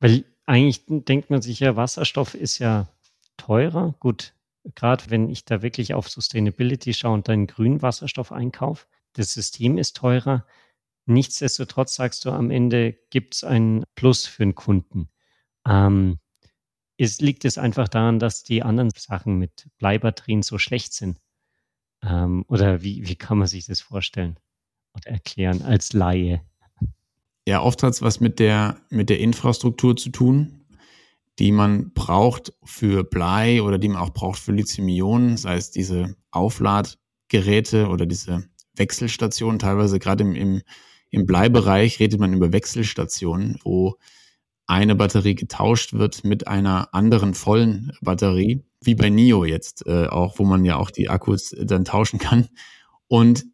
Weil 0.00 0.24
eigentlich 0.46 0.84
denkt 0.88 1.30
man 1.30 1.42
sich 1.42 1.60
ja, 1.60 1.76
Wasserstoff 1.76 2.34
ist 2.34 2.58
ja 2.58 2.88
teurer. 3.36 3.94
Gut, 4.00 4.34
gerade 4.74 5.04
wenn 5.10 5.28
ich 5.28 5.44
da 5.44 5.62
wirklich 5.62 5.94
auf 5.94 6.08
Sustainability 6.08 6.94
schaue 6.94 7.14
und 7.14 7.28
dann 7.28 7.46
grünen 7.46 7.82
Wasserstoff 7.82 8.32
einkaufe, 8.32 8.86
das 9.14 9.32
System 9.34 9.78
ist 9.78 9.96
teurer. 9.96 10.46
Nichtsdestotrotz 11.06 11.94
sagst 11.94 12.24
du 12.24 12.30
am 12.30 12.50
Ende 12.50 12.92
gibt 13.10 13.34
es 13.34 13.44
ein 13.44 13.84
Plus 13.94 14.26
für 14.26 14.44
den 14.44 14.54
Kunden. 14.54 15.08
Ähm, 15.66 16.18
ist, 16.96 17.20
liegt 17.20 17.44
es 17.44 17.58
einfach 17.58 17.88
daran, 17.88 18.18
dass 18.18 18.44
die 18.44 18.62
anderen 18.62 18.90
Sachen 18.96 19.38
mit 19.38 19.68
Bleibatterien 19.78 20.42
so 20.42 20.58
schlecht 20.58 20.92
sind? 20.92 21.18
Ähm, 22.04 22.44
oder 22.48 22.82
wie, 22.82 23.08
wie 23.08 23.16
kann 23.16 23.38
man 23.38 23.48
sich 23.48 23.66
das 23.66 23.80
vorstellen 23.80 24.38
oder 24.94 25.10
erklären 25.10 25.62
als 25.62 25.92
Laie? 25.92 26.42
Ja, 27.46 27.60
oft 27.60 27.82
hat 27.82 27.94
es 27.94 28.02
was 28.02 28.20
mit 28.20 28.38
der, 28.38 28.80
mit 28.88 29.10
der 29.10 29.18
Infrastruktur 29.18 29.96
zu 29.96 30.10
tun, 30.10 30.61
die 31.38 31.52
man 31.52 31.92
braucht 31.92 32.52
für 32.64 33.04
Blei 33.04 33.62
oder 33.62 33.78
die 33.78 33.88
man 33.88 34.02
auch 34.02 34.10
braucht 34.10 34.38
für 34.38 34.52
Lithium-Ionen, 34.52 35.36
sei 35.36 35.56
es 35.56 35.70
diese 35.70 36.16
Aufladgeräte 36.30 37.88
oder 37.88 38.06
diese 38.06 38.44
Wechselstationen. 38.76 39.58
Teilweise 39.58 39.98
gerade 39.98 40.24
im, 40.24 40.34
im, 40.34 40.62
im 41.10 41.26
Bleibereich 41.26 42.00
redet 42.00 42.20
man 42.20 42.32
über 42.32 42.52
Wechselstationen, 42.52 43.58
wo 43.64 43.96
eine 44.66 44.94
Batterie 44.94 45.34
getauscht 45.34 45.92
wird 45.92 46.24
mit 46.24 46.46
einer 46.46 46.94
anderen 46.94 47.34
vollen 47.34 47.92
Batterie, 48.00 48.64
wie 48.80 48.94
bei 48.94 49.10
NIO 49.10 49.44
jetzt 49.44 49.86
äh, 49.86 50.06
auch, 50.06 50.38
wo 50.38 50.44
man 50.44 50.64
ja 50.64 50.76
auch 50.76 50.90
die 50.90 51.08
Akkus 51.08 51.54
dann 51.58 51.84
tauschen 51.84 52.18
kann. 52.18 52.48
Und 53.08 53.44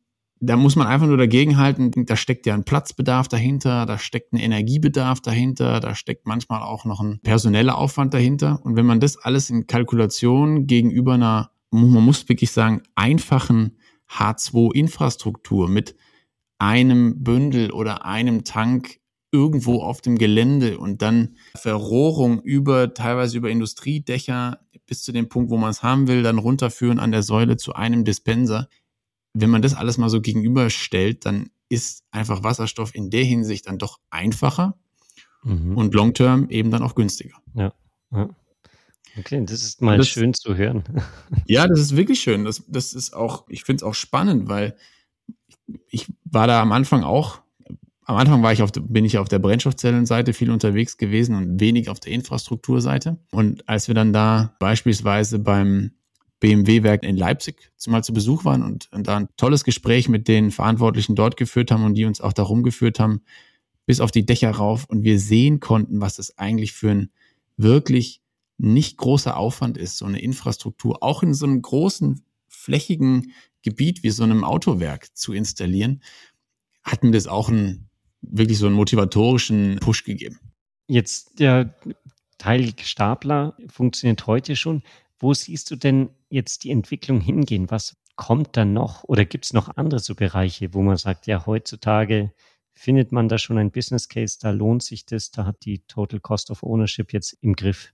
da 0.41 0.57
muss 0.57 0.77
man 0.77 0.87
einfach 0.87 1.07
nur 1.07 1.17
dagegenhalten, 1.17 2.07
da 2.07 2.17
steckt 2.17 2.47
ja 2.47 2.55
ein 2.55 2.65
Platzbedarf 2.65 3.29
dahinter, 3.29 3.87
da 3.87 3.99
steckt 3.99 4.33
ein 4.33 4.39
Energiebedarf 4.39 5.21
dahinter, 5.21 5.81
da 5.81 5.95
steckt 5.95 6.27
manchmal 6.27 6.63
auch 6.63 6.85
noch 6.85 7.01
ein 7.01 7.21
personeller 7.21 7.77
Aufwand 7.77 8.15
dahinter. 8.15 8.61
Und 8.63 8.77
wenn 8.77 8.87
man 8.87 9.01
das 9.01 9.17
alles 9.17 9.51
in 9.51 9.67
Kalkulation 9.67 10.67
gegenüber 10.67 11.15
einer, 11.15 11.51
man 11.71 12.05
muss 12.05 12.29
wirklich 12.29 12.53
sagen, 12.53 12.83
einfachen 12.95 13.79
H2-Infrastruktur 14.11 15.69
mit 15.69 15.97
einem 16.59 17.23
Bündel 17.23 17.71
oder 17.73 18.05
einem 18.05 18.45
Tank 18.45 18.99
irgendwo 19.31 19.83
auf 19.83 20.01
dem 20.01 20.17
Gelände 20.17 20.79
und 20.79 21.03
dann 21.03 21.37
Verrohrung 21.55 22.41
über, 22.43 22.95
teilweise 22.95 23.37
über 23.37 23.51
Industriedächer 23.51 24.61
bis 24.87 25.03
zu 25.03 25.13
dem 25.13 25.29
Punkt, 25.29 25.51
wo 25.51 25.59
man 25.59 25.71
es 25.71 25.83
haben 25.83 26.09
will, 26.09 26.23
dann 26.23 26.39
runterführen 26.39 26.99
an 26.99 27.13
der 27.13 27.23
Säule 27.23 27.57
zu 27.59 27.75
einem 27.75 28.05
Dispenser. 28.05 28.69
Wenn 29.41 29.51
man 29.51 29.63
das 29.63 29.75
alles 29.75 29.99
mal 29.99 30.09
so 30.09 30.21
gegenüberstellt, 30.21 31.25
dann 31.27 31.51
ist 31.69 32.05
einfach 32.11 32.43
Wasserstoff 32.43 32.95
in 32.95 33.11
der 33.11 33.25
Hinsicht 33.25 33.67
dann 33.67 33.79
doch 33.79 33.99
einfacher 34.11 34.79
mhm. 35.43 35.77
und 35.77 35.95
long-term 35.95 36.49
eben 36.51 36.71
dann 36.71 36.83
auch 36.83 36.95
günstiger. 36.95 37.37
Ja, 37.55 37.73
ja. 38.13 38.29
Okay, 39.19 39.45
das 39.45 39.63
ist 39.63 39.83
mal 39.83 39.99
das, 39.99 40.09
schön 40.09 40.33
zu 40.33 40.57
hören. 40.57 40.85
Ja, 41.47 41.67
das 41.67 41.81
ist 41.81 41.97
wirklich 41.97 42.21
schön. 42.21 42.45
Das, 42.45 42.63
das 42.69 42.95
ist 42.95 43.15
auch, 43.15 43.47
ich 43.49 43.65
finde 43.65 43.79
es 43.79 43.83
auch 43.83 43.95
spannend, 43.95 44.49
weil 44.49 44.77
ich 45.89 46.07
war 46.25 46.47
da 46.47 46.63
am 46.63 46.73
Anfang 46.73 47.03
auch 47.03 47.41
am 48.09 48.17
Anfang 48.17 48.43
war 48.43 48.55
ich 48.55 48.63
auf, 48.63 48.73
bin 48.73 49.05
ich 49.05 49.19
auf 49.19 49.29
der 49.29 49.39
Brennstoffzellenseite 49.39 50.33
viel 50.33 50.51
unterwegs 50.51 50.97
gewesen 50.97 51.35
und 51.35 51.61
wenig 51.61 51.91
auf 51.91 52.01
der 52.01 52.13
Infrastrukturseite. 52.13 53.19
Und 53.31 53.69
als 53.69 53.87
wir 53.87 53.95
dann 53.95 54.15
da 54.15 54.57
beispielsweise 54.59 55.39
beim 55.39 55.91
BMW-Werk 56.41 57.03
in 57.03 57.17
Leipzig 57.17 57.73
zumal 57.77 58.05
zu 58.05 58.13
Besuch 58.13 58.45
waren 58.45 58.63
und, 58.63 58.89
und, 58.93 59.09
da 59.09 59.17
ein 59.17 59.29
tolles 59.37 59.65
Gespräch 59.65 60.09
mit 60.09 60.29
den 60.29 60.51
Verantwortlichen 60.51 61.17
dort 61.17 61.37
geführt 61.37 61.71
haben 61.71 61.85
und 61.85 61.95
die 61.95 62.05
uns 62.05 62.21
auch 62.21 62.33
darum 62.33 62.63
geführt 62.63 63.01
haben, 63.01 63.23
bis 63.87 64.01
auf 64.01 64.11
die 64.11 64.27
Dächer 64.27 64.51
rauf 64.51 64.85
und 64.85 65.03
wir 65.03 65.19
sehen 65.19 65.61
konnten, 65.61 66.01
was 66.01 66.19
es 66.19 66.39
eigentlich 66.39 66.73
für 66.73 66.91
ein 66.91 67.11
wirklich 67.57 68.21
nicht 68.59 68.97
großer 68.99 69.37
Aufwand 69.37 69.79
ist, 69.79 69.97
so 69.97 70.05
eine 70.05 70.21
Infrastruktur 70.21 71.03
auch 71.03 71.23
in 71.23 71.35
so 71.35 71.47
einem 71.47 71.63
großen 71.63 72.25
flächigen 72.49 73.33
Gebiet 73.63 74.03
wie 74.03 74.11
so 74.11 74.25
einem 74.25 74.45
Autowerk 74.45 75.17
zu 75.17 75.33
installieren, 75.33 76.03
hat 76.83 77.03
mir 77.03 77.13
das 77.13 77.27
auch 77.27 77.49
ein 77.49 77.89
wirklich 78.21 78.59
so 78.59 78.67
einen 78.67 78.75
motivatorischen 78.75 79.79
Push 79.81 80.05
gegeben. 80.05 80.39
Jetzt 80.87 81.39
der 81.39 81.75
Teilstapler 82.39 83.57
funktioniert 83.69 84.27
heute 84.27 84.57
schon. 84.57 84.83
Wo 85.19 85.35
siehst 85.35 85.71
du 85.71 85.77
denn 85.77 86.11
jetzt 86.29 86.65
die 86.65 86.71
Entwicklung 86.71 87.21
hingehen? 87.21 87.71
Was 87.71 87.97
kommt 88.17 88.57
dann 88.57 88.73
noch? 88.73 89.05
Oder 89.05 89.25
gibt 89.25 89.45
es 89.47 89.53
noch 89.53 89.77
andere 89.77 90.01
so 90.01 90.15
Bereiche, 90.15 90.75
wo 90.75 90.83
man 90.83 90.97
sagt, 90.97 91.27
ja, 91.27 91.47
heutzutage 91.47 92.33
findet 92.75 93.13
man 93.13 93.29
da 93.29 93.39
schon 93.39 93.59
ein 93.59 93.71
Business 93.73 94.09
Case, 94.09 94.39
da 94.41 94.51
lohnt 94.51 94.83
sich 94.83 95.05
das, 95.05 95.31
da 95.31 95.45
hat 95.45 95.65
die 95.65 95.81
Total 95.87 96.21
Cost 96.21 96.51
of 96.51 96.63
Ownership 96.63 97.13
jetzt 97.13 97.37
im 97.41 97.55
Griff? 97.55 97.93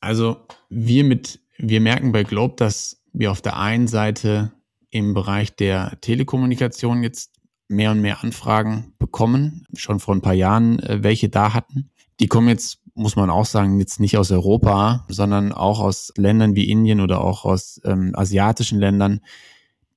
Also 0.00 0.46
wir 0.68 1.04
mit, 1.04 1.40
wir 1.56 1.80
merken 1.80 2.12
bei 2.12 2.24
Globe, 2.24 2.54
dass 2.56 3.02
wir 3.12 3.30
auf 3.30 3.40
der 3.42 3.58
einen 3.58 3.88
Seite 3.88 4.52
im 4.90 5.14
Bereich 5.14 5.54
der 5.54 6.00
Telekommunikation 6.00 7.02
jetzt 7.02 7.36
mehr 7.68 7.90
und 7.90 8.00
mehr 8.00 8.22
Anfragen 8.24 8.94
bekommen, 8.98 9.66
schon 9.74 10.00
vor 10.00 10.14
ein 10.14 10.22
paar 10.22 10.34
Jahren 10.34 10.78
äh, 10.80 11.02
welche 11.02 11.28
da 11.28 11.52
hatten. 11.54 11.90
Die 12.20 12.26
kommen 12.26 12.48
jetzt, 12.48 12.82
muss 12.98 13.16
man 13.16 13.30
auch 13.30 13.46
sagen, 13.46 13.78
jetzt 13.78 14.00
nicht 14.00 14.18
aus 14.18 14.30
Europa, 14.30 15.06
sondern 15.08 15.52
auch 15.52 15.80
aus 15.80 16.12
Ländern 16.16 16.54
wie 16.56 16.70
Indien 16.70 17.00
oder 17.00 17.20
auch 17.20 17.44
aus 17.44 17.80
ähm, 17.84 18.12
asiatischen 18.14 18.78
Ländern, 18.78 19.20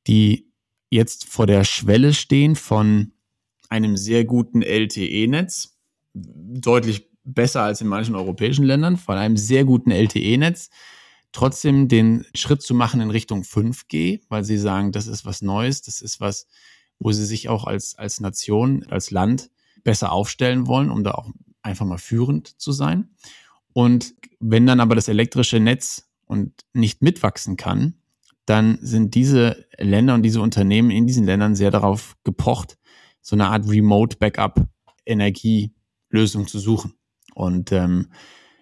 die 0.07 0.51
jetzt 0.89 1.25
vor 1.25 1.47
der 1.47 1.63
Schwelle 1.63 2.13
stehen 2.13 2.55
von 2.55 3.13
einem 3.69 3.97
sehr 3.97 4.25
guten 4.25 4.61
LTE-Netz, 4.61 5.77
deutlich 6.13 7.09
besser 7.23 7.63
als 7.63 7.81
in 7.81 7.87
manchen 7.87 8.15
europäischen 8.15 8.65
Ländern, 8.65 8.97
von 8.97 9.17
einem 9.17 9.37
sehr 9.37 9.63
guten 9.63 9.91
LTE-Netz, 9.91 10.69
trotzdem 11.31 11.87
den 11.87 12.25
Schritt 12.35 12.61
zu 12.61 12.73
machen 12.73 12.99
in 12.99 13.09
Richtung 13.09 13.43
5G, 13.43 14.21
weil 14.27 14.43
sie 14.43 14.57
sagen, 14.57 14.91
das 14.91 15.07
ist 15.07 15.25
was 15.25 15.41
Neues, 15.41 15.81
das 15.81 16.01
ist 16.01 16.19
was, 16.19 16.47
wo 16.99 17.11
sie 17.11 17.25
sich 17.25 17.49
auch 17.49 17.63
als, 17.65 17.95
als 17.97 18.19
Nation, 18.19 18.85
als 18.89 19.11
Land 19.11 19.49
besser 19.83 20.11
aufstellen 20.11 20.67
wollen, 20.67 20.91
um 20.91 21.03
da 21.03 21.11
auch 21.11 21.31
einfach 21.63 21.85
mal 21.85 21.97
führend 21.97 22.59
zu 22.59 22.71
sein. 22.71 23.09
Und 23.73 24.13
wenn 24.39 24.67
dann 24.67 24.79
aber 24.79 24.95
das 24.95 25.07
elektrische 25.07 25.59
Netz 25.59 26.09
und 26.25 26.53
nicht 26.73 27.01
mitwachsen 27.01 27.57
kann, 27.57 27.95
dann 28.45 28.79
sind 28.81 29.15
diese 29.15 29.65
Länder 29.77 30.13
und 30.13 30.23
diese 30.23 30.41
Unternehmen 30.41 30.91
in 30.91 31.07
diesen 31.07 31.25
Ländern 31.25 31.55
sehr 31.55 31.71
darauf 31.71 32.17
gepocht, 32.23 32.77
so 33.21 33.35
eine 33.35 33.47
Art 33.47 33.69
Remote 33.69 34.17
Backup 34.17 34.67
Energielösung 35.05 36.47
zu 36.47 36.59
suchen. 36.59 36.95
Und 37.33 37.71
ähm, 37.71 38.11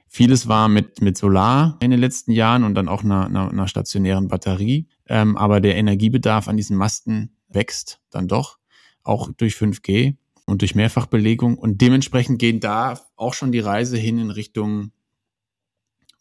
vieles 0.08 0.48
war 0.48 0.68
mit, 0.68 1.02
mit 1.02 1.18
Solar 1.18 1.78
in 1.80 1.92
den 1.92 2.00
letzten 2.00 2.32
Jahren 2.32 2.64
und 2.64 2.76
dann 2.76 2.88
auch 2.88 3.04
einer, 3.04 3.26
einer, 3.26 3.50
einer 3.50 3.68
stationären 3.68 4.28
Batterie. 4.28 4.88
Ähm, 5.08 5.38
aber 5.38 5.62
der 5.62 5.76
Energiebedarf 5.76 6.48
an 6.48 6.58
diesen 6.58 6.78
Masten 6.78 7.36
wächst 7.48 8.00
dann 8.10 8.28
doch, 8.28 8.60
auch 9.04 9.32
durch 9.38 9.56
5G 9.56 10.18
und 10.50 10.62
durch 10.62 10.76
Mehrfachbelegung. 10.76 11.58
Und 11.58 11.82
dementsprechend 11.82 12.40
geht 12.40 12.64
da 12.64 13.00
auch 13.16 13.34
schon 13.34 13.52
die 13.52 13.60
Reise 13.60 13.98
hin 13.98 14.18
in 14.18 14.32
Richtung 14.32 14.92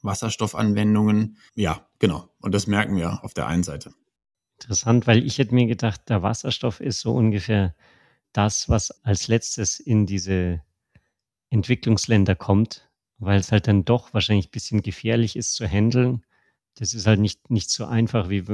Wasserstoffanwendungen. 0.02 1.38
Ja, 1.54 1.86
genau. 1.98 2.28
Und 2.40 2.54
das 2.54 2.66
merken 2.66 2.96
wir 2.96 3.24
auf 3.24 3.34
der 3.34 3.46
einen 3.46 3.62
Seite. 3.62 3.92
Interessant, 4.60 5.06
weil 5.06 5.24
ich 5.24 5.38
hätte 5.38 5.54
mir 5.54 5.66
gedacht, 5.66 6.08
der 6.08 6.22
Wasserstoff 6.22 6.80
ist 6.80 7.00
so 7.00 7.12
ungefähr 7.14 7.74
das, 8.32 8.68
was 8.68 8.90
als 9.04 9.28
letztes 9.28 9.80
in 9.80 10.06
diese 10.06 10.62
Entwicklungsländer 11.50 12.34
kommt, 12.34 12.88
weil 13.18 13.38
es 13.38 13.52
halt 13.52 13.66
dann 13.68 13.84
doch 13.84 14.12
wahrscheinlich 14.14 14.48
ein 14.48 14.52
bisschen 14.52 14.82
gefährlich 14.82 15.36
ist 15.36 15.54
zu 15.54 15.66
handeln 15.66 16.24
das 16.78 16.94
ist 16.94 17.08
halt 17.08 17.18
nicht, 17.18 17.50
nicht 17.50 17.70
so 17.70 17.86
einfach 17.86 18.28
wie 18.28 18.44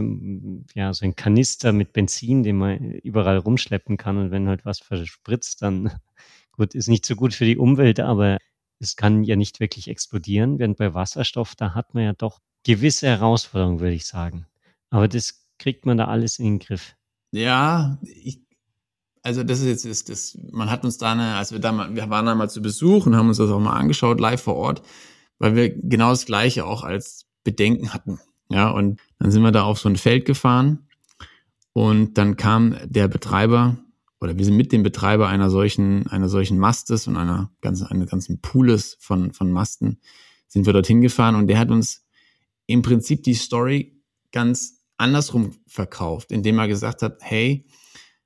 ja, 0.74 0.94
so 0.94 1.04
ein 1.04 1.14
Kanister 1.14 1.72
mit 1.72 1.92
Benzin, 1.92 2.42
den 2.42 2.56
man 2.56 2.78
überall 2.78 3.36
rumschleppen 3.36 3.98
kann. 3.98 4.16
Und 4.16 4.30
wenn 4.30 4.48
halt 4.48 4.64
was 4.64 4.78
verspritzt, 4.78 5.60
dann 5.60 5.92
gut, 6.52 6.74
ist 6.74 6.88
nicht 6.88 7.04
so 7.04 7.16
gut 7.16 7.34
für 7.34 7.44
die 7.44 7.58
Umwelt, 7.58 8.00
aber 8.00 8.38
es 8.80 8.96
kann 8.96 9.24
ja 9.24 9.36
nicht 9.36 9.60
wirklich 9.60 9.88
explodieren. 9.88 10.58
Während 10.58 10.78
bei 10.78 10.94
Wasserstoff, 10.94 11.54
da 11.54 11.74
hat 11.74 11.92
man 11.92 12.04
ja 12.04 12.12
doch 12.14 12.40
gewisse 12.64 13.08
Herausforderungen, 13.08 13.80
würde 13.80 13.94
ich 13.94 14.06
sagen. 14.06 14.46
Aber 14.88 15.06
das 15.06 15.46
kriegt 15.58 15.84
man 15.84 15.98
da 15.98 16.06
alles 16.06 16.38
in 16.38 16.46
den 16.46 16.58
Griff. 16.60 16.96
Ja, 17.30 17.98
ich, 18.02 18.40
also 19.22 19.44
das 19.44 19.60
ist 19.60 19.84
jetzt, 19.84 20.08
das, 20.08 20.38
man 20.50 20.70
hat 20.70 20.82
uns 20.84 20.96
da 20.96 21.12
eine, 21.12 21.34
als 21.34 21.52
wir 21.52 21.58
da 21.58 21.72
mal, 21.72 21.94
wir 21.94 22.08
waren 22.08 22.24
da 22.24 22.34
mal 22.34 22.48
zu 22.48 22.62
Besuch 22.62 23.04
und 23.04 23.16
haben 23.16 23.28
uns 23.28 23.36
das 23.36 23.50
auch 23.50 23.60
mal 23.60 23.74
angeschaut, 23.74 24.18
live 24.18 24.40
vor 24.40 24.56
Ort, 24.56 24.82
weil 25.38 25.54
wir 25.54 25.74
genau 25.74 26.08
das 26.08 26.24
Gleiche 26.24 26.64
auch 26.64 26.84
als 26.84 27.23
Bedenken 27.44 27.94
hatten. 27.94 28.18
Ja, 28.48 28.70
und 28.70 29.00
dann 29.18 29.30
sind 29.30 29.42
wir 29.42 29.52
da 29.52 29.62
auf 29.62 29.78
so 29.78 29.88
ein 29.88 29.96
Feld 29.96 30.24
gefahren 30.24 30.88
und 31.72 32.18
dann 32.18 32.36
kam 32.36 32.76
der 32.84 33.08
Betreiber 33.08 33.78
oder 34.20 34.38
wir 34.38 34.44
sind 34.44 34.56
mit 34.56 34.72
dem 34.72 34.82
Betreiber 34.82 35.28
einer 35.28 35.50
solchen, 35.50 36.06
einer 36.06 36.28
solchen 36.28 36.58
Mastes 36.58 37.06
und 37.06 37.16
einer 37.16 37.50
ganzen, 37.60 37.86
einer 37.86 38.06
ganzen 38.06 38.40
Pooles 38.40 38.96
von, 39.00 39.32
von 39.32 39.52
Masten 39.52 40.00
sind 40.48 40.66
wir 40.66 40.72
dorthin 40.72 41.00
gefahren 41.00 41.34
und 41.34 41.46
der 41.48 41.58
hat 41.58 41.70
uns 41.70 42.06
im 42.66 42.82
Prinzip 42.82 43.22
die 43.22 43.34
Story 43.34 44.00
ganz 44.32 44.84
andersrum 44.96 45.56
verkauft, 45.66 46.32
indem 46.32 46.58
er 46.58 46.68
gesagt 46.68 47.02
hat, 47.02 47.18
hey, 47.20 47.66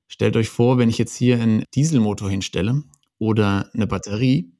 stellt 0.07 0.35
euch 0.37 0.49
vor, 0.49 0.77
wenn 0.77 0.89
ich 0.89 0.97
jetzt 0.97 1.15
hier 1.15 1.41
einen 1.41 1.63
Dieselmotor 1.75 2.29
hinstelle 2.29 2.83
oder 3.17 3.69
eine 3.73 3.87
Batterie 3.87 4.53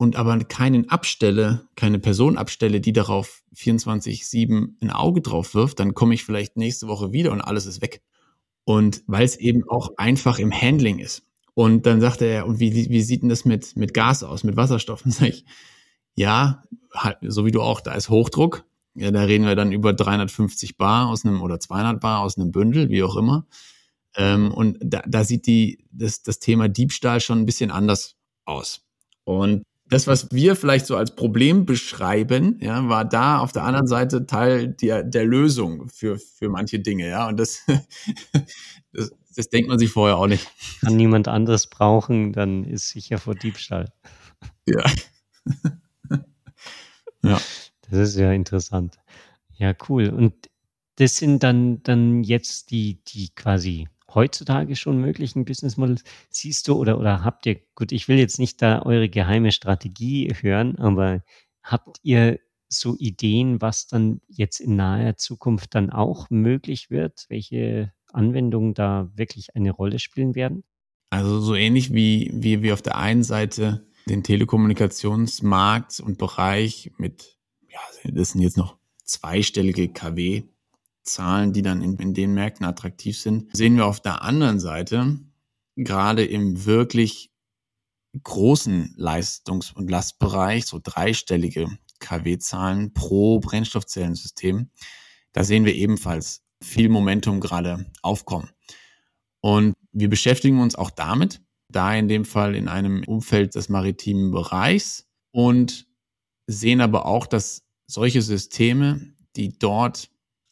und 0.00 0.16
aber 0.16 0.38
keinen 0.38 0.88
abstelle, 0.88 1.68
keine 1.76 1.98
Person 1.98 2.38
abstelle, 2.38 2.80
die 2.80 2.94
darauf 2.94 3.42
24-7 3.54 4.76
ein 4.80 4.88
Auge 4.88 5.20
drauf 5.20 5.54
wirft, 5.54 5.78
dann 5.78 5.92
komme 5.92 6.14
ich 6.14 6.24
vielleicht 6.24 6.56
nächste 6.56 6.88
Woche 6.88 7.12
wieder 7.12 7.32
und 7.32 7.42
alles 7.42 7.66
ist 7.66 7.82
weg. 7.82 8.00
Und 8.64 9.02
weil 9.06 9.26
es 9.26 9.36
eben 9.36 9.68
auch 9.68 9.98
einfach 9.98 10.38
im 10.38 10.58
Handling 10.58 11.00
ist. 11.00 11.26
Und 11.52 11.84
dann 11.84 12.00
sagte 12.00 12.24
er, 12.24 12.46
und 12.46 12.60
wie, 12.60 12.88
wie 12.88 13.02
sieht 13.02 13.20
denn 13.20 13.28
das 13.28 13.44
mit, 13.44 13.76
mit 13.76 13.92
Gas 13.92 14.22
aus, 14.22 14.42
mit 14.42 14.56
Wasserstoff? 14.56 15.04
Und 15.04 15.10
sag 15.10 15.28
ich, 15.28 15.44
ja, 16.14 16.62
halt, 16.94 17.18
so 17.20 17.44
wie 17.44 17.50
du 17.50 17.60
auch, 17.60 17.82
da 17.82 17.92
ist 17.92 18.08
Hochdruck. 18.08 18.64
Ja, 18.94 19.10
da 19.10 19.24
reden 19.24 19.44
wir 19.44 19.54
dann 19.54 19.70
über 19.70 19.92
350 19.92 20.78
Bar 20.78 21.10
aus 21.10 21.26
einem 21.26 21.42
oder 21.42 21.60
200 21.60 22.00
Bar 22.00 22.20
aus 22.20 22.38
einem 22.38 22.52
Bündel, 22.52 22.88
wie 22.88 23.02
auch 23.02 23.16
immer. 23.16 23.46
Ähm, 24.16 24.50
und 24.50 24.78
da, 24.80 25.02
da 25.06 25.24
sieht 25.24 25.46
die, 25.46 25.84
das, 25.90 26.22
das 26.22 26.38
Thema 26.38 26.70
Diebstahl 26.70 27.20
schon 27.20 27.40
ein 27.40 27.46
bisschen 27.46 27.70
anders 27.70 28.16
aus. 28.46 28.86
Und 29.24 29.62
das, 29.90 30.06
was 30.06 30.30
wir 30.30 30.54
vielleicht 30.54 30.86
so 30.86 30.96
als 30.96 31.14
Problem 31.16 31.66
beschreiben, 31.66 32.58
ja, 32.60 32.88
war 32.88 33.04
da 33.04 33.38
auf 33.40 33.52
der 33.52 33.64
anderen 33.64 33.88
Seite 33.88 34.24
Teil 34.26 34.68
der, 34.68 35.02
der 35.02 35.24
Lösung 35.24 35.88
für, 35.88 36.18
für 36.18 36.48
manche 36.48 36.78
Dinge, 36.78 37.08
ja. 37.08 37.28
Und 37.28 37.38
das, 37.38 37.66
das, 38.92 39.10
das 39.34 39.48
denkt 39.48 39.68
man 39.68 39.78
sich 39.78 39.90
vorher 39.90 40.16
auch 40.16 40.28
nicht. 40.28 40.48
Kann 40.80 40.96
niemand 40.96 41.26
anderes 41.26 41.66
brauchen, 41.66 42.32
dann 42.32 42.64
ist 42.64 42.88
sicher 42.90 43.18
vor 43.18 43.34
Diebstahl. 43.34 43.92
Ja. 44.66 44.84
ja. 47.22 47.40
Das 47.90 47.98
ist 47.98 48.16
ja 48.16 48.30
interessant. 48.30 48.98
Ja, 49.54 49.74
cool. 49.88 50.08
Und 50.08 50.34
das 50.96 51.16
sind 51.16 51.42
dann, 51.42 51.82
dann 51.82 52.22
jetzt 52.22 52.70
die, 52.70 53.02
die 53.04 53.30
quasi 53.34 53.88
heutzutage 54.14 54.76
schon 54.76 55.00
möglichen 55.00 55.44
Business 55.44 55.76
Models? 55.76 56.04
Siehst 56.28 56.68
du 56.68 56.74
oder, 56.74 56.98
oder 56.98 57.24
habt 57.24 57.46
ihr, 57.46 57.60
gut, 57.74 57.92
ich 57.92 58.08
will 58.08 58.18
jetzt 58.18 58.38
nicht 58.38 58.60
da 58.62 58.82
eure 58.82 59.08
geheime 59.08 59.52
Strategie 59.52 60.32
hören, 60.40 60.76
aber 60.78 61.22
habt 61.62 61.98
ihr 62.02 62.38
so 62.68 62.96
Ideen, 62.98 63.60
was 63.60 63.86
dann 63.86 64.20
jetzt 64.28 64.60
in 64.60 64.76
naher 64.76 65.16
Zukunft 65.16 65.74
dann 65.74 65.90
auch 65.90 66.30
möglich 66.30 66.90
wird? 66.90 67.26
Welche 67.28 67.92
Anwendungen 68.12 68.74
da 68.74 69.10
wirklich 69.14 69.54
eine 69.54 69.72
Rolle 69.72 69.98
spielen 69.98 70.34
werden? 70.34 70.64
Also 71.10 71.40
so 71.40 71.54
ähnlich 71.56 71.92
wie, 71.92 72.30
wie 72.32 72.62
wir 72.62 72.74
auf 72.74 72.82
der 72.82 72.96
einen 72.96 73.24
Seite 73.24 73.86
den 74.08 74.22
Telekommunikationsmarkt 74.22 76.00
und 76.00 76.18
Bereich 76.18 76.92
mit, 76.98 77.38
ja, 77.68 77.80
das 78.12 78.30
sind 78.30 78.42
jetzt 78.42 78.56
noch 78.56 78.78
zweistellige 79.04 79.88
KW 79.88 80.44
Zahlen, 81.02 81.52
die 81.52 81.62
dann 81.62 81.82
in, 81.82 81.96
in 81.96 82.14
den 82.14 82.34
Märkten 82.34 82.66
attraktiv 82.66 83.18
sind, 83.18 83.54
sehen 83.56 83.76
wir 83.76 83.86
auf 83.86 84.00
der 84.00 84.22
anderen 84.22 84.60
Seite 84.60 85.18
gerade 85.76 86.24
im 86.24 86.64
wirklich 86.66 87.30
großen 88.22 88.94
Leistungs- 88.96 89.72
und 89.72 89.90
Lastbereich, 89.90 90.66
so 90.66 90.80
dreistellige 90.82 91.68
KW-Zahlen 92.00 92.92
pro 92.92 93.40
Brennstoffzellensystem, 93.40 94.70
da 95.32 95.44
sehen 95.44 95.64
wir 95.64 95.74
ebenfalls 95.74 96.42
viel 96.62 96.88
Momentum 96.88 97.40
gerade 97.40 97.86
aufkommen. 98.02 98.50
Und 99.40 99.74
wir 99.92 100.08
beschäftigen 100.08 100.60
uns 100.60 100.74
auch 100.74 100.90
damit, 100.90 101.40
da 101.68 101.94
in 101.94 102.08
dem 102.08 102.24
Fall 102.24 102.54
in 102.54 102.68
einem 102.68 103.04
Umfeld 103.04 103.54
des 103.54 103.68
maritimen 103.68 104.32
Bereichs 104.32 105.06
und 105.30 105.86
sehen 106.46 106.80
aber 106.80 107.06
auch, 107.06 107.26
dass 107.26 107.62
solche 107.86 108.22
Systeme, 108.22 109.14
die 109.36 109.56
dort 109.58 110.10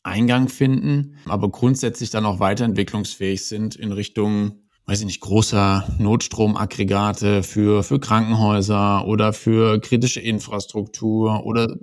Eingang 0.08 0.48
finden, 0.48 1.16
aber 1.26 1.50
grundsätzlich 1.50 2.10
dann 2.10 2.26
auch 2.26 2.40
weiterentwicklungsfähig 2.40 3.44
sind 3.44 3.76
in 3.76 3.92
Richtung, 3.92 4.62
weiß 4.86 5.00
ich 5.00 5.06
nicht, 5.06 5.20
großer 5.20 5.96
Notstromaggregate 5.98 7.42
für, 7.42 7.82
für 7.82 8.00
Krankenhäuser 8.00 9.06
oder 9.06 9.32
für 9.32 9.80
kritische 9.80 10.20
Infrastruktur 10.20 11.44
oder 11.44 11.76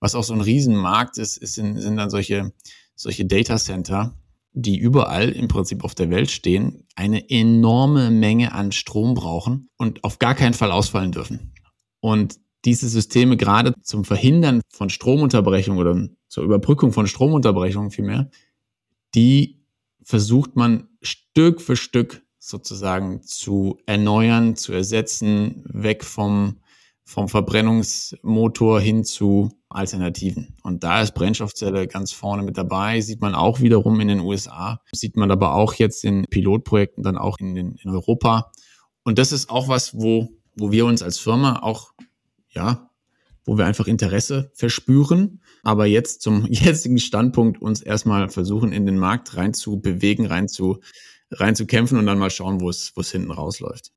was 0.00 0.14
auch 0.14 0.24
so 0.24 0.34
ein 0.34 0.40
Riesenmarkt 0.40 1.18
ist, 1.18 1.36
ist 1.36 1.54
sind, 1.54 1.78
sind 1.78 1.96
dann 1.96 2.10
solche, 2.10 2.52
solche 2.96 3.24
Data 3.24 3.56
Center, 3.56 4.18
die 4.52 4.76
überall 4.76 5.28
im 5.30 5.48
Prinzip 5.48 5.84
auf 5.84 5.94
der 5.94 6.10
Welt 6.10 6.30
stehen, 6.30 6.86
eine 6.96 7.30
enorme 7.30 8.10
Menge 8.10 8.52
an 8.52 8.72
Strom 8.72 9.14
brauchen 9.14 9.70
und 9.78 10.02
auf 10.04 10.18
gar 10.18 10.34
keinen 10.34 10.54
Fall 10.54 10.72
ausfallen 10.72 11.12
dürfen. 11.12 11.54
Und 12.00 12.36
diese 12.64 12.88
Systeme 12.88 13.36
gerade 13.36 13.74
zum 13.82 14.04
Verhindern 14.04 14.60
von 14.70 14.88
Stromunterbrechung 14.88 15.78
oder 15.78 16.08
zur 16.28 16.44
Überbrückung 16.44 16.92
von 16.92 17.06
Stromunterbrechungen 17.06 17.90
vielmehr, 17.90 18.30
die 19.14 19.62
versucht 20.02 20.56
man 20.56 20.88
Stück 21.02 21.60
für 21.60 21.76
Stück 21.76 22.22
sozusagen 22.38 23.22
zu 23.22 23.78
erneuern, 23.86 24.56
zu 24.56 24.72
ersetzen, 24.72 25.62
weg 25.66 26.04
vom, 26.04 26.60
vom 27.04 27.28
Verbrennungsmotor 27.28 28.80
hin 28.80 29.04
zu 29.04 29.50
Alternativen. 29.68 30.56
Und 30.62 30.82
da 30.82 31.02
ist 31.02 31.14
Brennstoffzelle 31.14 31.86
ganz 31.86 32.12
vorne 32.12 32.42
mit 32.42 32.58
dabei, 32.58 33.00
sieht 33.00 33.20
man 33.20 33.34
auch 33.34 33.60
wiederum 33.60 34.00
in 34.00 34.08
den 34.08 34.20
USA, 34.20 34.80
sieht 34.92 35.16
man 35.16 35.30
aber 35.30 35.54
auch 35.54 35.74
jetzt 35.74 36.04
in 36.04 36.24
Pilotprojekten 36.28 37.02
dann 37.04 37.16
auch 37.16 37.38
in, 37.38 37.54
den, 37.54 37.76
in 37.76 37.90
Europa. 37.90 38.50
Und 39.04 39.18
das 39.18 39.32
ist 39.32 39.48
auch 39.50 39.68
was, 39.68 39.94
wo, 39.94 40.28
wo 40.56 40.72
wir 40.72 40.84
uns 40.84 41.02
als 41.02 41.18
Firma 41.18 41.60
auch 41.62 41.92
ja, 42.52 42.90
wo 43.44 43.58
wir 43.58 43.66
einfach 43.66 43.86
Interesse 43.86 44.50
verspüren, 44.54 45.40
aber 45.62 45.86
jetzt 45.86 46.22
zum 46.22 46.46
jetzigen 46.50 46.98
Standpunkt 46.98 47.60
uns 47.60 47.82
erstmal 47.82 48.28
versuchen, 48.28 48.72
in 48.72 48.86
den 48.86 48.98
Markt 48.98 49.36
rein 49.36 49.54
zu 49.54 49.80
bewegen, 49.80 50.26
rein 50.26 50.48
zu, 50.48 50.80
rein 51.30 51.56
zu 51.56 51.66
kämpfen 51.66 51.98
und 51.98 52.06
dann 52.06 52.18
mal 52.18 52.30
schauen, 52.30 52.60
wo 52.60 52.70
es, 52.70 52.92
wo 52.94 53.00
es 53.00 53.10
hinten 53.10 53.30
rausläuft. 53.30 53.92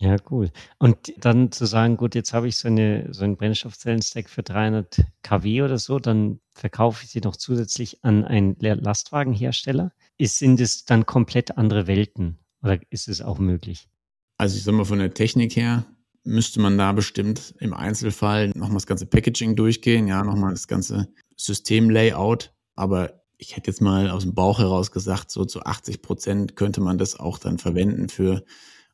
Ja, 0.00 0.16
cool. 0.30 0.50
Und 0.78 1.14
dann 1.24 1.52
zu 1.52 1.66
sagen, 1.66 1.96
gut, 1.96 2.14
jetzt 2.14 2.32
habe 2.32 2.48
ich 2.48 2.56
so, 2.56 2.68
eine, 2.68 3.08
so 3.12 3.24
einen 3.24 3.36
Brennstoffzellen-Stack 3.36 4.28
für 4.28 4.42
300 4.42 5.02
kW 5.22 5.62
oder 5.62 5.78
so, 5.78 5.98
dann 5.98 6.40
verkaufe 6.52 7.04
ich 7.04 7.10
sie 7.10 7.20
noch 7.20 7.36
zusätzlich 7.36 8.04
an 8.04 8.24
einen 8.24 8.56
Lastwagenhersteller. 8.58 9.92
Ist, 10.18 10.38
sind 10.38 10.60
es 10.60 10.84
dann 10.84 11.06
komplett 11.06 11.56
andere 11.56 11.86
Welten 11.86 12.38
oder 12.62 12.78
ist 12.90 13.08
es 13.08 13.22
auch 13.22 13.38
möglich? 13.38 13.88
Also 14.36 14.56
ich 14.56 14.64
sage 14.64 14.76
mal 14.76 14.84
von 14.84 14.98
der 14.98 15.14
Technik 15.14 15.54
her, 15.54 15.86
müsste 16.24 16.60
man 16.60 16.76
da 16.78 16.92
bestimmt 16.92 17.54
im 17.60 17.74
Einzelfall 17.74 18.48
nochmal 18.48 18.76
das 18.76 18.86
ganze 18.86 19.06
Packaging 19.06 19.56
durchgehen, 19.56 20.08
ja, 20.08 20.24
nochmal 20.24 20.52
das 20.52 20.66
ganze 20.66 21.08
Systemlayout. 21.36 22.52
Aber 22.74 23.22
ich 23.36 23.56
hätte 23.56 23.70
jetzt 23.70 23.80
mal 23.80 24.10
aus 24.10 24.22
dem 24.22 24.34
Bauch 24.34 24.58
heraus 24.58 24.90
gesagt, 24.90 25.30
so 25.30 25.44
zu 25.44 25.62
80 25.62 26.02
Prozent 26.02 26.56
könnte 26.56 26.80
man 26.80 26.98
das 26.98 27.18
auch 27.18 27.38
dann 27.38 27.58
verwenden 27.58 28.08
für 28.08 28.44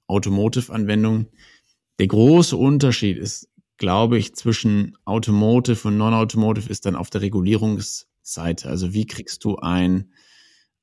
Automotive-Anwendungen. 0.09 1.29
Der 1.99 2.09
große 2.09 2.57
Unterschied 2.57 3.17
ist, 3.17 3.49
glaube 3.77 4.19
ich, 4.19 4.35
zwischen 4.35 4.97
Automotive 5.05 5.89
und 5.89 5.97
Non-Automotive 5.97 6.69
ist 6.69 6.85
dann 6.85 6.97
auf 6.97 7.11
der 7.11 7.23
Regulierungsseite. 7.23 8.69
Also 8.69 8.93
wie 8.93 9.07
kriegst 9.07 9.45
du 9.45 9.57
ein 9.57 10.13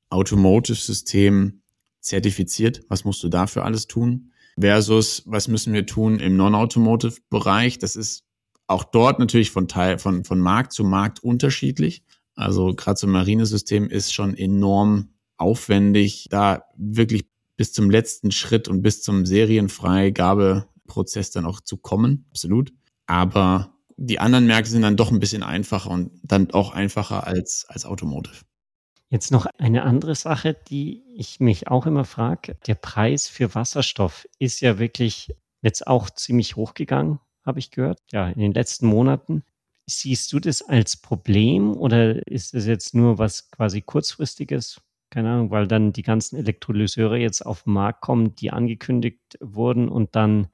Automotive-System 0.08 1.62
zertifiziert? 2.00 2.82
Was 2.88 3.04
musst 3.04 3.22
du 3.22 3.28
dafür 3.28 3.64
alles 3.64 3.86
tun? 3.86 4.32
Versus 4.58 5.22
was 5.26 5.48
müssen 5.48 5.72
wir 5.72 5.86
tun 5.86 6.20
im 6.20 6.36
Non-Automotive-Bereich. 6.36 7.78
Das 7.78 7.96
ist 7.96 8.24
auch 8.66 8.84
dort 8.84 9.18
natürlich 9.18 9.50
von 9.50 9.66
Teil, 9.68 9.98
von, 9.98 10.24
von 10.24 10.38
Markt 10.38 10.72
zu 10.72 10.84
Markt 10.84 11.22
unterschiedlich. 11.22 12.02
Also 12.34 12.74
gerade 12.74 12.98
so 12.98 13.06
ein 13.06 13.10
Marinesystem 13.10 13.88
ist 13.88 14.12
schon 14.12 14.36
enorm 14.36 15.14
aufwendig, 15.36 16.26
da 16.30 16.64
wirklich 16.76 17.26
bis 17.56 17.72
zum 17.72 17.90
letzten 17.90 18.30
Schritt 18.30 18.68
und 18.68 18.82
bis 18.82 19.02
zum 19.02 19.26
Serienfreigabeprozess 19.26 21.32
dann 21.32 21.46
auch 21.46 21.60
zu 21.60 21.76
kommen. 21.76 22.26
Absolut. 22.30 22.72
Aber 23.06 23.74
die 23.96 24.20
anderen 24.20 24.46
Märkte 24.46 24.70
sind 24.70 24.82
dann 24.82 24.96
doch 24.96 25.10
ein 25.10 25.18
bisschen 25.18 25.42
einfacher 25.42 25.90
und 25.90 26.12
dann 26.22 26.52
auch 26.52 26.72
einfacher 26.72 27.26
als, 27.26 27.64
als 27.68 27.84
Automotive. 27.84 28.44
Jetzt 29.10 29.30
noch 29.30 29.46
eine 29.58 29.84
andere 29.84 30.14
Sache, 30.14 30.54
die 30.68 31.02
ich 31.14 31.40
mich 31.40 31.68
auch 31.68 31.86
immer 31.86 32.04
frage. 32.04 32.56
Der 32.66 32.74
Preis 32.74 33.26
für 33.26 33.54
Wasserstoff 33.54 34.28
ist 34.38 34.60
ja 34.60 34.78
wirklich 34.78 35.34
jetzt 35.62 35.86
auch 35.86 36.10
ziemlich 36.10 36.56
hochgegangen, 36.56 37.18
habe 37.44 37.58
ich 37.58 37.70
gehört, 37.70 38.00
ja, 38.12 38.28
in 38.28 38.40
den 38.40 38.52
letzten 38.52 38.86
Monaten. 38.86 39.44
Siehst 39.86 40.30
du 40.32 40.40
das 40.40 40.60
als 40.60 40.98
Problem 40.98 41.74
oder 41.74 42.26
ist 42.26 42.52
es 42.54 42.66
jetzt 42.66 42.94
nur 42.94 43.16
was 43.16 43.50
quasi 43.50 43.80
kurzfristiges? 43.80 44.82
Keine 45.08 45.30
Ahnung, 45.32 45.50
weil 45.50 45.66
dann 45.66 45.92
die 45.92 46.02
ganzen 46.02 46.36
Elektrolyseure 46.36 47.16
jetzt 47.16 47.46
auf 47.46 47.62
den 47.62 47.72
Markt 47.72 48.02
kommen, 48.02 48.34
die 48.34 48.50
angekündigt 48.50 49.38
wurden 49.40 49.88
und 49.88 50.14
dann 50.16 50.48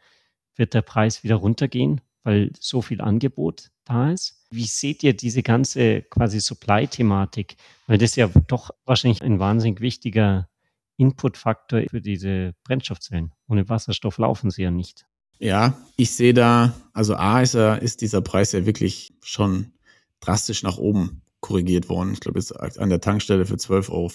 wird 0.54 0.74
der 0.74 0.82
Preis 0.82 1.24
wieder 1.24 1.34
runtergehen, 1.34 2.00
weil 2.24 2.50
so 2.58 2.82
viel 2.82 3.00
Angebot 3.00 3.70
da 3.84 4.10
ist. 4.10 4.44
Wie 4.50 4.64
seht 4.64 5.02
ihr 5.02 5.14
diese 5.14 5.42
ganze 5.42 6.02
quasi 6.02 6.40
Supply-Thematik? 6.40 7.56
Weil 7.86 7.98
das 7.98 8.16
ja 8.16 8.28
doch 8.46 8.70
wahrscheinlich 8.84 9.22
ein 9.22 9.38
wahnsinnig 9.38 9.80
wichtiger 9.80 10.48
Inputfaktor 10.96 11.82
für 11.88 12.00
diese 12.00 12.54
Brennstoffzellen. 12.64 13.32
Ohne 13.48 13.68
Wasserstoff 13.68 14.18
laufen 14.18 14.50
sie 14.50 14.62
ja 14.62 14.70
nicht. 14.70 15.06
Ja, 15.38 15.76
ich 15.96 16.12
sehe 16.12 16.32
da, 16.32 16.74
also 16.92 17.16
A 17.16 17.42
ist, 17.42 17.54
er, 17.54 17.82
ist 17.82 18.00
dieser 18.00 18.20
Preis 18.20 18.52
ja 18.52 18.66
wirklich 18.66 19.12
schon 19.22 19.72
drastisch 20.20 20.62
nach 20.62 20.78
oben 20.78 21.22
korrigiert 21.40 21.88
worden. 21.88 22.14
Ich 22.14 22.20
glaube, 22.20 22.38
jetzt 22.38 22.78
an 22.78 22.88
der 22.88 23.00
Tankstelle 23.00 23.44
für 23.44 23.56
12,50 23.56 23.90
Euro, 23.90 24.10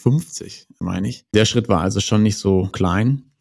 meine 0.80 1.10
ich. 1.10 1.26
Der 1.34 1.46
Schritt 1.46 1.70
war 1.70 1.82
also 1.82 2.00
schon 2.00 2.24
nicht 2.24 2.38
so 2.38 2.68
klein. 2.72 3.32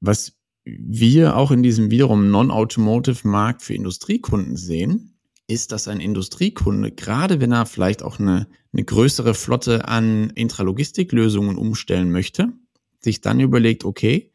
Was 0.00 0.32
wir 0.64 1.36
auch 1.36 1.50
in 1.50 1.62
diesem 1.62 1.90
wiederum 1.90 2.30
Non-Automotive-Markt 2.30 3.62
für 3.62 3.74
Industriekunden 3.74 4.56
sehen, 4.56 5.18
ist, 5.46 5.72
dass 5.72 5.88
ein 5.88 6.00
Industriekunde, 6.00 6.92
gerade 6.92 7.40
wenn 7.40 7.52
er 7.52 7.66
vielleicht 7.66 8.02
auch 8.02 8.20
eine, 8.20 8.46
eine 8.72 8.84
größere 8.84 9.34
Flotte 9.34 9.88
an 9.88 10.30
Intralogistiklösungen 10.30 11.56
umstellen 11.56 12.10
möchte, 12.10 12.52
sich 13.00 13.20
dann 13.20 13.40
überlegt, 13.40 13.84
okay, 13.84 14.32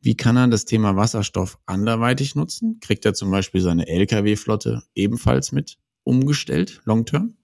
wie 0.00 0.16
kann 0.16 0.36
er 0.36 0.48
das 0.48 0.64
Thema 0.64 0.96
Wasserstoff 0.96 1.58
anderweitig 1.66 2.34
nutzen? 2.34 2.78
Kriegt 2.80 3.04
er 3.04 3.14
zum 3.14 3.30
Beispiel 3.30 3.60
seine 3.60 3.86
Lkw-Flotte 3.86 4.82
ebenfalls 4.94 5.52
mit 5.52 5.78
umgestellt, 6.04 6.80
long-term? 6.84 7.34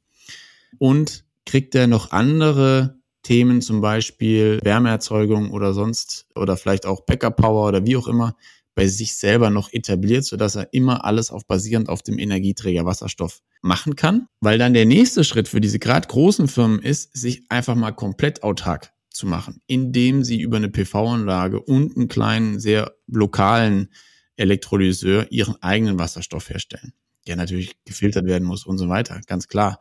Und 0.79 1.25
kriegt 1.45 1.75
er 1.75 1.87
noch 1.87 2.13
andere 2.13 3.02
Themen, 3.23 3.63
zum 3.63 3.81
Beispiel 3.81 4.61
Wärmeerzeugung 4.63 5.51
oder 5.51 5.73
sonst, 5.73 6.27
oder 6.35 6.57
vielleicht 6.57 6.87
auch 6.87 7.03
Backup 7.03 7.37
Power 7.37 7.69
oder 7.69 7.87
wie 7.87 7.97
auch 7.97 8.09
immer, 8.09 8.37
bei 8.75 8.87
sich 8.87 9.15
selber 9.17 9.51
noch 9.51 9.73
etabliert, 9.73 10.25
sodass 10.25 10.57
er 10.57 10.73
immer 10.73 11.05
alles 11.05 11.31
auf 11.31 11.47
basierend 11.47 11.89
auf 11.89 12.03
dem 12.03 12.19
Energieträger 12.19 12.87
Wasserstoff 12.87 13.41
machen 13.61 13.97
kann. 13.97 14.29
Weil 14.41 14.59
dann 14.59 14.75
der 14.75 14.87
nächste 14.87 15.25
Schritt 15.25 15.49
für 15.49 15.61
diese 15.61 15.79
gerade 15.79 16.09
großen 16.09 16.49
Firmen 16.49 16.81
ist, 16.81 17.17
sich 17.17 17.45
einfach 17.49 17.75
mal 17.75 17.93
komplett 17.93 18.43
autark 18.43 18.93
zu 19.11 19.27
machen, 19.27 19.61
indem 19.67 20.25
sie 20.25 20.41
über 20.41 20.57
eine 20.57 20.71
PV-Anlage 20.71 21.61
und 21.61 21.97
einen 21.97 22.09
kleinen, 22.09 22.61
sehr 22.61 22.95
lokalen 23.07 23.89
Elektrolyseur 24.37 25.27
ihren 25.31 25.61
eigenen 25.63 25.99
Wasserstoff 25.99 26.49
herstellen. 26.49 26.95
Der 27.27 27.37
natürlich 27.37 27.77
gefiltert 27.85 28.25
werden 28.25 28.45
muss 28.45 28.65
und 28.65 28.79
so 28.79 28.89
weiter, 28.89 29.21
ganz 29.27 29.49
klar. 29.49 29.81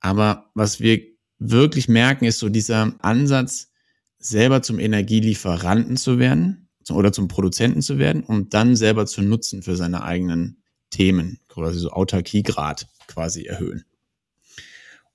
Aber 0.00 0.50
was 0.54 0.80
wir 0.80 1.15
wirklich 1.38 1.88
merken, 1.88 2.24
ist 2.24 2.38
so 2.38 2.48
dieser 2.48 2.94
Ansatz, 3.00 3.70
selber 4.18 4.62
zum 4.62 4.78
Energielieferanten 4.78 5.96
zu 5.96 6.18
werden 6.18 6.68
oder 6.90 7.12
zum 7.12 7.28
Produzenten 7.28 7.82
zu 7.82 7.98
werden 7.98 8.22
und 8.22 8.54
dann 8.54 8.76
selber 8.76 9.06
zu 9.06 9.22
nutzen 9.22 9.62
für 9.62 9.76
seine 9.76 10.02
eigenen 10.02 10.62
Themen, 10.90 11.40
quasi 11.48 11.78
so 11.78 11.90
Autarkiegrad 11.90 12.86
quasi 13.06 13.44
erhöhen. 13.44 13.84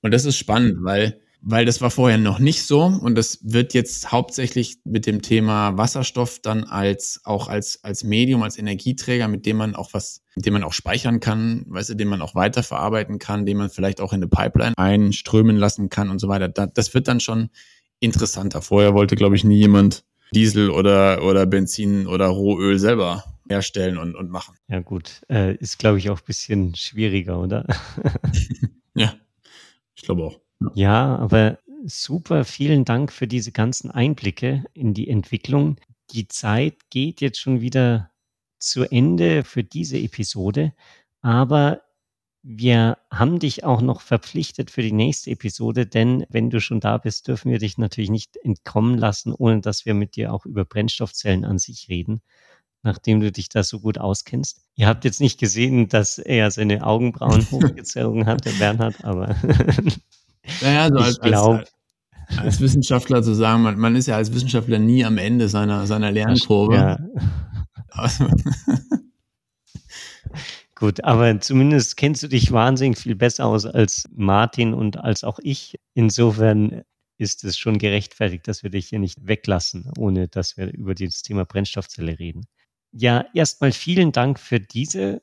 Und 0.01 0.11
das 0.11 0.25
ist 0.25 0.37
spannend, 0.37 0.83
weil 0.83 1.21
weil 1.43 1.65
das 1.65 1.81
war 1.81 1.89
vorher 1.89 2.19
noch 2.19 2.37
nicht 2.37 2.63
so 2.63 2.83
und 2.83 3.15
das 3.15 3.39
wird 3.41 3.73
jetzt 3.73 4.11
hauptsächlich 4.11 4.77
mit 4.83 5.07
dem 5.07 5.23
Thema 5.23 5.75
Wasserstoff 5.75 6.39
dann 6.39 6.63
als 6.63 7.21
auch 7.23 7.47
als 7.47 7.83
als 7.83 8.03
Medium 8.03 8.43
als 8.43 8.59
Energieträger, 8.59 9.27
mit 9.27 9.47
dem 9.47 9.57
man 9.57 9.75
auch 9.75 9.93
was, 9.93 10.21
mit 10.35 10.45
dem 10.45 10.53
man 10.53 10.63
auch 10.63 10.73
speichern 10.73 11.19
kann, 11.19 11.65
weißt 11.67 11.89
du, 11.89 11.95
den 11.95 12.09
man 12.09 12.21
auch 12.21 12.35
weiterverarbeiten 12.35 13.17
kann, 13.17 13.47
den 13.47 13.57
man 13.57 13.71
vielleicht 13.71 14.01
auch 14.01 14.13
in 14.13 14.17
eine 14.17 14.27
Pipeline 14.27 14.77
einströmen 14.77 15.57
lassen 15.57 15.89
kann 15.89 16.11
und 16.11 16.19
so 16.19 16.27
weiter. 16.27 16.47
Das 16.47 16.93
wird 16.93 17.07
dann 17.07 17.19
schon 17.19 17.49
interessanter. 17.99 18.61
Vorher 18.61 18.93
wollte, 18.93 19.15
glaube 19.15 19.35
ich, 19.35 19.43
nie 19.43 19.57
jemand 19.57 20.03
Diesel 20.33 20.69
oder 20.69 21.23
oder 21.23 21.47
Benzin 21.47 22.05
oder 22.05 22.27
Rohöl 22.27 22.77
selber 22.77 23.23
herstellen 23.49 23.97
und 23.97 24.15
und 24.15 24.29
machen. 24.29 24.55
Ja 24.67 24.79
gut, 24.79 25.23
äh, 25.27 25.55
ist 25.55 25.79
glaube 25.79 25.97
ich 25.97 26.11
auch 26.11 26.19
ein 26.19 26.25
bisschen 26.25 26.75
schwieriger, 26.75 27.39
oder? 27.39 27.65
ja, 28.93 29.15
ich 29.95 30.03
glaube 30.03 30.23
auch. 30.23 30.39
Ja, 30.75 31.15
aber 31.17 31.57
super. 31.85 32.45
Vielen 32.45 32.85
Dank 32.85 33.11
für 33.11 33.27
diese 33.27 33.51
ganzen 33.51 33.91
Einblicke 33.91 34.63
in 34.73 34.93
die 34.93 35.09
Entwicklung. 35.09 35.77
Die 36.11 36.27
Zeit 36.27 36.89
geht 36.89 37.21
jetzt 37.21 37.39
schon 37.39 37.61
wieder 37.61 38.11
zu 38.59 38.83
Ende 38.83 39.43
für 39.43 39.63
diese 39.63 39.97
Episode, 39.97 40.73
aber 41.21 41.81
wir 42.43 42.97
haben 43.11 43.39
dich 43.39 43.63
auch 43.63 43.81
noch 43.81 44.01
verpflichtet 44.01 44.71
für 44.71 44.81
die 44.81 44.91
nächste 44.91 45.29
Episode, 45.31 45.85
denn 45.85 46.25
wenn 46.29 46.49
du 46.49 46.59
schon 46.59 46.79
da 46.79 46.97
bist, 46.97 47.27
dürfen 47.27 47.51
wir 47.51 47.59
dich 47.59 47.77
natürlich 47.77 48.09
nicht 48.09 48.35
entkommen 48.37 48.97
lassen, 48.97 49.33
ohne 49.33 49.61
dass 49.61 49.85
wir 49.85 49.93
mit 49.93 50.15
dir 50.15 50.33
auch 50.33 50.45
über 50.45 50.65
Brennstoffzellen 50.65 51.45
an 51.45 51.59
sich 51.59 51.87
reden, 51.87 52.21
nachdem 52.81 53.19
du 53.19 53.31
dich 53.31 53.49
da 53.49 53.63
so 53.63 53.79
gut 53.79 53.99
auskennst. 53.99 54.61
Ihr 54.75 54.87
habt 54.87 55.05
jetzt 55.05 55.21
nicht 55.21 55.39
gesehen, 55.39 55.87
dass 55.87 56.17
er 56.17 56.49
seine 56.49 56.83
Augenbrauen 56.83 57.45
hochgezogen 57.51 58.25
hat, 58.25 58.45
der 58.45 58.53
Bernhard, 58.53 59.05
aber 59.05 59.35
Naja, 60.61 60.83
also 60.83 60.97
als, 60.97 61.19
als, 61.19 61.73
als, 62.37 62.61
Wissenschaftler 62.61 63.21
zu 63.23 63.33
sagen, 63.33 63.63
man, 63.63 63.77
man, 63.77 63.95
ist 63.95 64.07
ja 64.07 64.15
als 64.15 64.33
Wissenschaftler 64.33 64.79
nie 64.79 65.05
am 65.05 65.17
Ende 65.17 65.49
seiner, 65.49 65.85
seiner 65.87 66.11
Lernkurve. 66.11 66.75
Ja. 66.75 66.97
Gut, 70.75 71.03
aber 71.03 71.39
zumindest 71.39 71.95
kennst 71.95 72.23
du 72.23 72.27
dich 72.27 72.51
wahnsinnig 72.51 72.97
viel 72.97 73.15
besser 73.15 73.45
aus 73.45 73.67
als 73.67 74.09
Martin 74.15 74.73
und 74.73 74.97
als 74.97 75.23
auch 75.23 75.37
ich. 75.43 75.79
Insofern 75.93 76.81
ist 77.19 77.43
es 77.43 77.55
schon 77.55 77.77
gerechtfertigt, 77.77 78.47
dass 78.47 78.63
wir 78.63 78.71
dich 78.71 78.87
hier 78.87 78.97
nicht 78.97 79.27
weglassen, 79.27 79.91
ohne 79.95 80.27
dass 80.27 80.57
wir 80.57 80.73
über 80.73 80.95
das 80.95 81.21
Thema 81.21 81.45
Brennstoffzelle 81.45 82.17
reden. 82.17 82.47
Ja, 82.91 83.25
erstmal 83.35 83.71
vielen 83.71 84.11
Dank 84.11 84.39
für 84.39 84.59
diese 84.59 85.21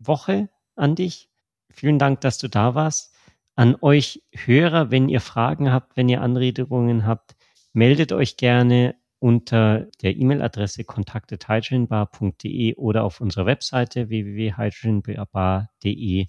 Woche 0.00 0.48
an 0.74 0.96
dich. 0.96 1.28
Vielen 1.70 2.00
Dank, 2.00 2.20
dass 2.22 2.38
du 2.38 2.48
da 2.48 2.74
warst. 2.74 3.14
An 3.56 3.76
euch 3.80 4.22
Hörer, 4.34 4.90
wenn 4.90 5.08
ihr 5.08 5.20
Fragen 5.20 5.72
habt, 5.72 5.96
wenn 5.96 6.10
ihr 6.10 6.20
Anregungen 6.20 7.06
habt, 7.06 7.34
meldet 7.72 8.12
euch 8.12 8.36
gerne 8.36 8.96
unter 9.18 9.86
der 10.02 10.14
E-Mail-Adresse 10.14 10.84
kontakte.hydrogenbar.de 10.84 12.76
oder 12.76 13.02
auf 13.02 13.22
unserer 13.22 13.46
Webseite 13.46 14.10
www.hydrogenbar.de 14.10 16.26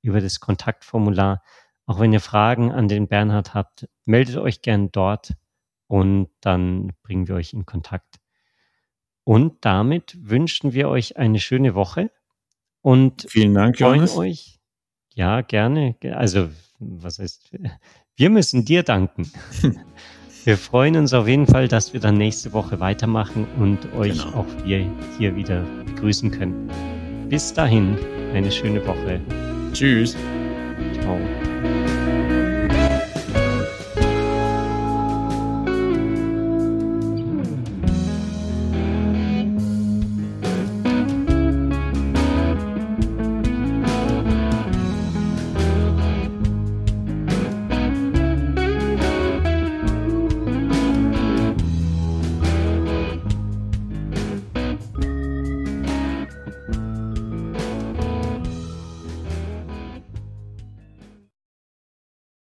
über 0.00 0.22
das 0.22 0.40
Kontaktformular. 0.40 1.42
Auch 1.84 2.00
wenn 2.00 2.14
ihr 2.14 2.20
Fragen 2.20 2.72
an 2.72 2.88
den 2.88 3.08
Bernhard 3.08 3.52
habt, 3.52 3.86
meldet 4.06 4.38
euch 4.38 4.62
gern 4.62 4.90
dort 4.90 5.34
und 5.86 6.30
dann 6.40 6.94
bringen 7.02 7.28
wir 7.28 7.34
euch 7.34 7.52
in 7.52 7.66
Kontakt. 7.66 8.20
Und 9.24 9.66
damit 9.66 10.16
wünschen 10.18 10.72
wir 10.72 10.88
euch 10.88 11.18
eine 11.18 11.40
schöne 11.40 11.74
Woche 11.74 12.10
und 12.80 13.26
vielen 13.28 13.52
Dank, 13.52 13.76
freuen 13.76 13.96
Johannes. 13.96 14.16
euch. 14.16 14.56
Ja, 15.12 15.42
gerne. 15.42 15.96
Also 16.12 16.48
was 16.80 17.18
heißt, 17.18 17.52
wir 18.16 18.30
müssen 18.30 18.64
dir 18.64 18.82
danken. 18.82 19.30
wir 20.44 20.56
freuen 20.56 20.96
uns 20.96 21.12
auf 21.12 21.28
jeden 21.28 21.46
Fall, 21.46 21.68
dass 21.68 21.92
wir 21.92 22.00
dann 22.00 22.16
nächste 22.16 22.52
Woche 22.52 22.80
weitermachen 22.80 23.46
und 23.58 23.92
euch 23.94 24.24
genau. 24.24 24.38
auch 24.38 24.64
wir 24.64 24.90
hier 25.18 25.36
wieder 25.36 25.62
begrüßen 25.86 26.30
können. 26.30 26.70
Bis 27.28 27.52
dahin, 27.52 27.96
eine 28.34 28.50
schöne 28.50 28.84
Woche. 28.86 29.20
Tschüss. 29.72 30.16
Ciao. 31.00 31.18